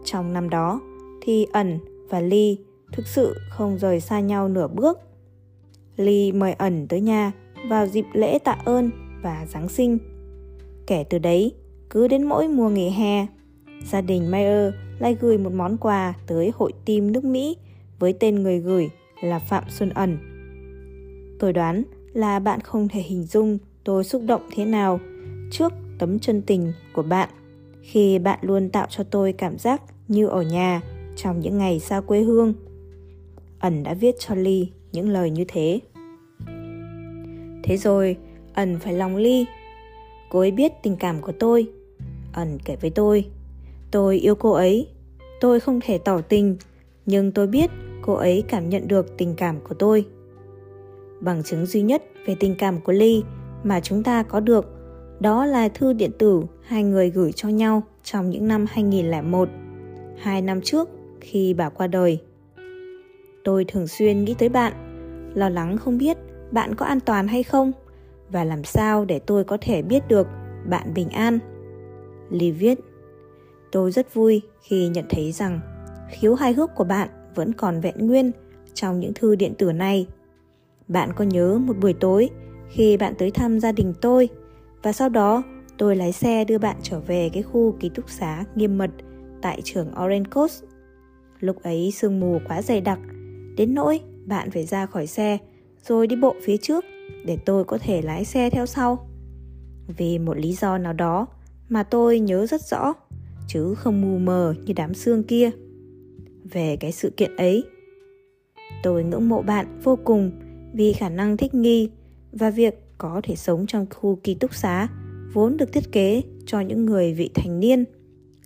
Trong 0.04 0.32
năm 0.32 0.50
đó 0.50 0.80
thì 1.22 1.46
ẩn 1.52 1.78
và 2.08 2.20
Ly 2.20 2.58
thực 2.92 3.06
sự 3.06 3.36
không 3.50 3.78
rời 3.78 4.00
xa 4.00 4.20
nhau 4.20 4.48
nửa 4.48 4.68
bước. 4.68 4.98
Ly 5.96 6.32
mời 6.32 6.52
ẩn 6.52 6.88
tới 6.88 7.00
nhà 7.00 7.32
vào 7.68 7.86
dịp 7.86 8.04
lễ 8.12 8.38
tạ 8.38 8.56
ơn 8.64 8.90
và 9.22 9.46
Giáng 9.48 9.68
sinh. 9.68 9.98
Kể 10.86 11.04
từ 11.10 11.18
đấy, 11.18 11.52
cứ 11.90 12.08
đến 12.08 12.22
mỗi 12.22 12.48
mùa 12.48 12.68
nghỉ 12.68 12.90
hè, 12.90 13.26
gia 13.84 14.00
đình 14.00 14.30
Mayer 14.30 14.74
lại 14.98 15.16
gửi 15.20 15.38
một 15.38 15.52
món 15.52 15.76
quà 15.76 16.14
tới 16.26 16.52
hội 16.54 16.72
tim 16.84 17.12
nước 17.12 17.24
Mỹ 17.24 17.56
với 17.98 18.12
tên 18.12 18.42
người 18.42 18.58
gửi 18.58 18.90
là 19.22 19.38
Phạm 19.38 19.64
Xuân 19.68 19.90
Ẩn. 19.90 20.33
Tôi 21.38 21.52
đoán 21.52 21.82
là 22.12 22.38
bạn 22.38 22.60
không 22.60 22.88
thể 22.88 23.00
hình 23.00 23.24
dung 23.24 23.58
tôi 23.84 24.04
xúc 24.04 24.22
động 24.26 24.42
thế 24.54 24.64
nào 24.64 25.00
trước 25.50 25.72
tấm 25.98 26.18
chân 26.18 26.42
tình 26.42 26.72
của 26.94 27.02
bạn 27.02 27.28
khi 27.82 28.18
bạn 28.18 28.38
luôn 28.42 28.70
tạo 28.70 28.86
cho 28.90 29.04
tôi 29.04 29.32
cảm 29.32 29.58
giác 29.58 29.82
như 30.08 30.26
ở 30.26 30.42
nhà 30.42 30.80
trong 31.16 31.40
những 31.40 31.58
ngày 31.58 31.80
xa 31.80 32.00
quê 32.00 32.20
hương. 32.20 32.54
Ẩn 33.58 33.82
đã 33.82 33.94
viết 33.94 34.14
cho 34.18 34.34
Ly 34.34 34.68
những 34.92 35.08
lời 35.08 35.30
như 35.30 35.44
thế. 35.48 35.80
Thế 37.62 37.76
rồi, 37.76 38.16
ẩn 38.54 38.78
phải 38.78 38.92
lòng 38.92 39.16
Ly. 39.16 39.46
Cô 40.30 40.38
ấy 40.38 40.50
biết 40.50 40.72
tình 40.82 40.96
cảm 40.96 41.20
của 41.20 41.32
tôi. 41.32 41.66
Ẩn 42.32 42.58
kể 42.64 42.76
với 42.80 42.90
tôi, 42.90 43.26
tôi 43.90 44.18
yêu 44.18 44.34
cô 44.34 44.52
ấy. 44.52 44.88
Tôi 45.40 45.60
không 45.60 45.80
thể 45.82 45.98
tỏ 45.98 46.20
tình, 46.20 46.56
nhưng 47.06 47.32
tôi 47.32 47.46
biết 47.46 47.70
cô 48.02 48.14
ấy 48.14 48.44
cảm 48.48 48.68
nhận 48.68 48.88
được 48.88 49.16
tình 49.16 49.34
cảm 49.36 49.60
của 49.68 49.74
tôi. 49.74 50.06
Bằng 51.20 51.42
chứng 51.42 51.66
duy 51.66 51.82
nhất 51.82 52.02
về 52.26 52.36
tình 52.40 52.54
cảm 52.58 52.80
của 52.80 52.92
Ly 52.92 53.22
mà 53.62 53.80
chúng 53.80 54.02
ta 54.02 54.22
có 54.22 54.40
được 54.40 54.66
đó 55.20 55.46
là 55.46 55.68
thư 55.68 55.92
điện 55.92 56.10
tử 56.18 56.42
hai 56.62 56.82
người 56.82 57.10
gửi 57.10 57.32
cho 57.32 57.48
nhau 57.48 57.82
trong 58.02 58.30
những 58.30 58.48
năm 58.48 58.66
2001, 58.68 59.48
hai 60.18 60.42
năm 60.42 60.60
trước 60.60 60.88
khi 61.20 61.54
bà 61.54 61.68
qua 61.68 61.86
đời. 61.86 62.18
Tôi 63.44 63.64
thường 63.64 63.86
xuyên 63.86 64.24
nghĩ 64.24 64.34
tới 64.38 64.48
bạn, 64.48 64.72
lo 65.34 65.48
lắng 65.48 65.76
không 65.76 65.98
biết 65.98 66.16
bạn 66.50 66.74
có 66.74 66.86
an 66.86 67.00
toàn 67.00 67.28
hay 67.28 67.42
không 67.42 67.72
và 68.30 68.44
làm 68.44 68.64
sao 68.64 69.04
để 69.04 69.18
tôi 69.18 69.44
có 69.44 69.58
thể 69.60 69.82
biết 69.82 70.08
được 70.08 70.26
bạn 70.66 70.94
bình 70.94 71.08
an. 71.08 71.38
Ly 72.30 72.50
viết, 72.50 72.78
tôi 73.72 73.90
rất 73.90 74.14
vui 74.14 74.42
khi 74.62 74.88
nhận 74.88 75.04
thấy 75.10 75.32
rằng 75.32 75.60
khiếu 76.10 76.34
hài 76.34 76.52
hước 76.52 76.74
của 76.74 76.84
bạn 76.84 77.08
vẫn 77.34 77.52
còn 77.52 77.80
vẹn 77.80 78.06
nguyên 78.06 78.32
trong 78.74 79.00
những 79.00 79.14
thư 79.14 79.34
điện 79.34 79.54
tử 79.58 79.72
này. 79.72 80.06
Bạn 80.88 81.12
có 81.16 81.24
nhớ 81.24 81.58
một 81.58 81.76
buổi 81.80 81.92
tối 81.92 82.30
khi 82.68 82.96
bạn 82.96 83.14
tới 83.18 83.30
thăm 83.30 83.60
gia 83.60 83.72
đình 83.72 83.92
tôi 84.00 84.28
và 84.82 84.92
sau 84.92 85.08
đó 85.08 85.42
tôi 85.78 85.96
lái 85.96 86.12
xe 86.12 86.44
đưa 86.44 86.58
bạn 86.58 86.76
trở 86.82 87.00
về 87.00 87.30
cái 87.32 87.42
khu 87.42 87.76
ký 87.80 87.88
túc 87.88 88.10
xá 88.10 88.44
nghiêm 88.54 88.78
mật 88.78 88.90
tại 89.42 89.60
trường 89.64 89.88
Orange 90.04 90.30
Coast. 90.30 90.64
Lúc 91.40 91.62
ấy 91.62 91.90
sương 91.90 92.20
mù 92.20 92.40
quá 92.48 92.62
dày 92.62 92.80
đặc, 92.80 92.98
đến 93.56 93.74
nỗi 93.74 94.00
bạn 94.26 94.50
phải 94.50 94.64
ra 94.64 94.86
khỏi 94.86 95.06
xe 95.06 95.38
rồi 95.82 96.06
đi 96.06 96.16
bộ 96.16 96.34
phía 96.42 96.56
trước 96.56 96.84
để 97.26 97.38
tôi 97.44 97.64
có 97.64 97.78
thể 97.78 98.02
lái 98.02 98.24
xe 98.24 98.50
theo 98.50 98.66
sau. 98.66 99.08
Vì 99.96 100.18
một 100.18 100.38
lý 100.38 100.52
do 100.52 100.78
nào 100.78 100.92
đó 100.92 101.26
mà 101.68 101.82
tôi 101.82 102.20
nhớ 102.20 102.46
rất 102.46 102.60
rõ, 102.62 102.92
chứ 103.48 103.74
không 103.74 104.00
mù 104.00 104.18
mờ 104.18 104.54
như 104.64 104.72
đám 104.76 104.94
xương 104.94 105.24
kia. 105.24 105.50
Về 106.52 106.76
cái 106.80 106.92
sự 106.92 107.10
kiện 107.16 107.36
ấy, 107.36 107.64
tôi 108.82 109.04
ngưỡng 109.04 109.28
mộ 109.28 109.42
bạn 109.42 109.80
vô 109.82 109.98
cùng 110.04 110.30
vì 110.74 110.92
khả 110.92 111.08
năng 111.08 111.36
thích 111.36 111.54
nghi 111.54 111.90
và 112.32 112.50
việc 112.50 112.80
có 112.98 113.20
thể 113.24 113.36
sống 113.36 113.66
trong 113.66 113.86
khu 113.90 114.18
ký 114.22 114.34
túc 114.34 114.54
xá 114.54 114.88
vốn 115.32 115.56
được 115.56 115.72
thiết 115.72 115.92
kế 115.92 116.22
cho 116.46 116.60
những 116.60 116.86
người 116.86 117.14
vị 117.14 117.30
thành 117.34 117.60
niên, 117.60 117.84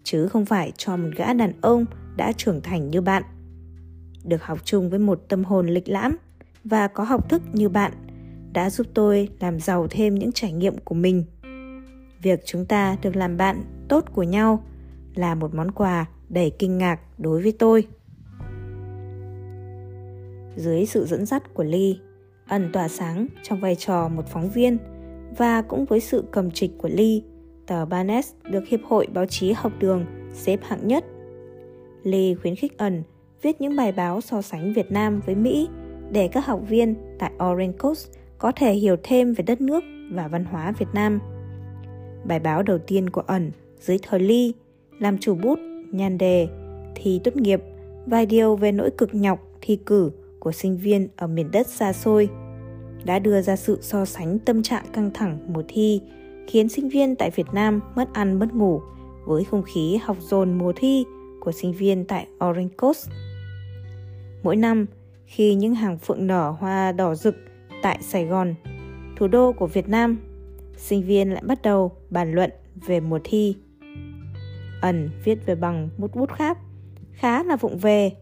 chứ 0.03 0.29
không 0.29 0.45
phải 0.45 0.73
cho 0.77 0.97
một 0.97 1.09
gã 1.17 1.33
đàn 1.33 1.53
ông 1.61 1.85
đã 2.17 2.33
trưởng 2.33 2.61
thành 2.61 2.91
như 2.91 3.01
bạn. 3.01 3.23
Được 4.25 4.43
học 4.43 4.59
chung 4.64 4.91
với 4.91 4.99
một 4.99 5.25
tâm 5.29 5.45
hồn 5.45 5.67
lịch 5.67 5.88
lãm 5.88 6.17
và 6.64 6.88
có 6.88 7.05
học 7.05 7.29
thức 7.31 7.43
như 7.53 7.69
bạn 7.69 7.93
đã 8.53 8.71
giúp 8.71 8.87
tôi 8.95 9.29
làm 9.41 9.61
giàu 9.61 9.87
thêm 9.91 10.14
những 10.14 10.33
trải 10.33 10.53
nghiệm 10.53 10.79
của 10.79 10.95
mình. 10.95 11.25
Việc 12.23 12.41
chúng 12.45 12.64
ta 12.64 12.97
được 13.03 13.17
làm 13.17 13.37
bạn 13.37 13.62
tốt 13.88 14.05
của 14.14 14.23
nhau 14.23 14.64
là 15.14 15.35
một 15.35 15.55
món 15.55 15.71
quà 15.71 16.07
đầy 16.29 16.51
kinh 16.59 16.79
ngạc 16.79 17.01
đối 17.19 17.43
với 17.43 17.53
tôi. 17.53 17.87
Dưới 20.57 20.87
sự 20.87 21.07
dẫn 21.07 21.27
dắt 21.27 21.55
của 21.55 21.64
ly 21.64 21.99
ẩn 22.48 22.72
tỏa 22.72 22.88
sáng 22.88 23.26
trong 23.42 23.61
vai 23.61 23.74
trò 23.74 24.08
một 24.08 24.26
phóng 24.26 24.50
viên 24.50 24.78
và 25.37 25.62
cũng 25.62 25.84
với 25.84 26.00
sự 26.00 26.24
cầm 26.30 26.50
trịch 26.50 26.70
của 26.78 26.88
Lee, 26.88 27.20
tờ 27.66 27.84
Barnes 27.84 28.32
được 28.50 28.68
Hiệp 28.68 28.80
hội 28.84 29.06
Báo 29.14 29.26
chí 29.26 29.52
học 29.52 29.72
đường 29.78 30.06
xếp 30.32 30.61
hạng 30.62 30.87
nhất. 30.88 31.04
Lee 32.02 32.34
khuyến 32.34 32.56
khích 32.56 32.78
ẩn 32.78 33.02
viết 33.42 33.61
những 33.61 33.76
bài 33.76 33.92
báo 33.92 34.20
so 34.20 34.42
sánh 34.42 34.72
Việt 34.72 34.92
Nam 34.92 35.20
với 35.26 35.34
Mỹ 35.34 35.68
để 36.11 36.28
các 36.28 36.46
học 36.46 36.61
viên 36.68 36.94
tại 37.18 37.32
Orange 37.50 37.76
Coast 37.78 38.08
có 38.38 38.52
thể 38.56 38.74
hiểu 38.74 38.96
thêm 39.02 39.32
về 39.32 39.42
đất 39.46 39.61
nước 39.61 39.84
và 40.12 40.28
văn 40.28 40.44
hóa 40.44 40.72
Việt 40.78 40.88
Nam. 40.94 41.20
Bài 42.24 42.40
báo 42.40 42.62
đầu 42.62 42.78
tiên 42.78 43.11
của 43.11 43.20
ẩn 43.20 43.50
dưới 43.80 43.98
thời 44.02 44.20
Lee 44.20 44.50
làm 44.98 45.18
chủ 45.18 45.34
bút, 45.34 45.58
nhan 45.90 46.18
đề, 46.18 46.48
thi 46.94 47.20
tốt 47.24 47.37
nghiệp, 47.37 47.61
vài 48.06 48.26
điều 48.26 48.56
về 48.56 48.72
nỗi 48.72 48.90
cực 48.90 49.14
nhọc 49.14 49.38
thi 49.61 49.78
cử 49.87 50.11
của 50.38 50.53
sinh 50.53 50.77
viên 50.77 51.09
ở 51.16 51.27
miền 51.27 51.51
đất 51.51 51.66
xa 51.66 51.92
xôi 51.92 52.29
đã 53.05 53.18
đưa 53.18 53.40
ra 53.40 53.57
sự 53.57 53.79
so 53.83 54.05
sánh 54.05 54.38
tâm 54.38 54.62
trạng 54.62 54.85
căng 54.92 55.11
thẳng 55.14 55.38
mùa 55.48 55.62
thi 55.68 56.01
khiến 56.46 56.68
sinh 56.68 56.88
viên 56.88 57.16
tại 57.16 57.31
Việt 57.31 57.46
Nam 57.53 57.81
mất 57.96 58.09
ăn 58.12 58.38
mất 58.38 58.55
ngủ 58.55 58.81
với 59.27 59.44
không 59.44 59.62
khí 59.62 59.98
học 60.03 60.16
dồn 60.20 60.59
mùa 60.59 60.72
thi 60.77 61.05
của 61.40 61.53
sinh 61.53 61.72
viên 61.72 62.05
tại 62.05 62.27
Orange 62.44 62.74
Coast. 62.77 63.09
Mỗi 64.42 64.57
năm, 64.57 64.87
khi 65.27 65.55
những 65.55 65.74
hàng 65.74 65.98
phượng 65.98 66.27
nở 66.27 66.51
hoa 66.51 66.92
đỏ 66.92 67.14
rực 67.14 67.37
tại 67.83 67.98
Sài 68.03 68.24
Gòn, 68.24 68.55
thủ 69.16 69.29
đô 69.29 69.53
của 69.53 69.66
Việt 69.66 69.88
Nam, 69.88 70.18
sinh 70.77 71.03
viên 71.03 71.31
lại 71.31 71.42
bắt 71.46 71.62
đầu 71.62 71.92
bàn 72.11 72.33
luận 72.33 72.51
về 72.87 73.01
mùa 73.01 73.18
thi. 73.24 73.57
Ẩn 74.83 75.11
viết 75.24 75.46
về 75.46 75.55
bằng 75.55 75.88
một 75.98 76.14
bút 76.14 76.31
khác, 76.33 76.59
khá 77.12 77.42
là 77.42 77.57
vụng 77.57 77.79
về, 77.79 78.12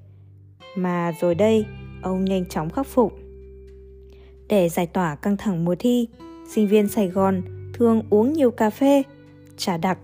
mà 0.77 1.13
rồi 1.21 1.35
đây 1.35 1.67
ông 2.07 2.25
nhanh 2.25 2.47
chóng 2.47 2.71
khắc 2.71 2.87
phục. 2.87 3.13
Để 4.49 4.69
giải 4.69 4.87
tỏa 4.87 5.15
căng 5.15 5.37
thẳng 5.37 5.65
mùa 5.65 5.75
thi, 5.79 6.09
sinh 6.55 6.69
viên 6.69 6.89
Sài 6.89 7.09
Gòn 7.09 7.43
thường 7.75 8.03
uống 8.11 8.33
nhiều 8.33 8.51
cà 8.51 8.71
phê, 8.71 9.03
trà 9.57 9.77
đặc 9.77 9.99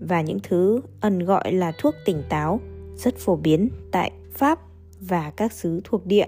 và 0.00 0.20
những 0.20 0.38
thứ 0.42 0.80
ẩn 1.00 1.18
gọi 1.18 1.52
là 1.52 1.72
thuốc 1.78 1.94
tỉnh 2.04 2.22
táo 2.28 2.60
rất 2.96 3.16
phổ 3.18 3.36
biến 3.36 3.68
tại 3.90 4.12
Pháp 4.32 4.58
và 5.00 5.30
các 5.30 5.52
xứ 5.52 5.80
thuộc 5.84 6.06
địa. 6.06 6.26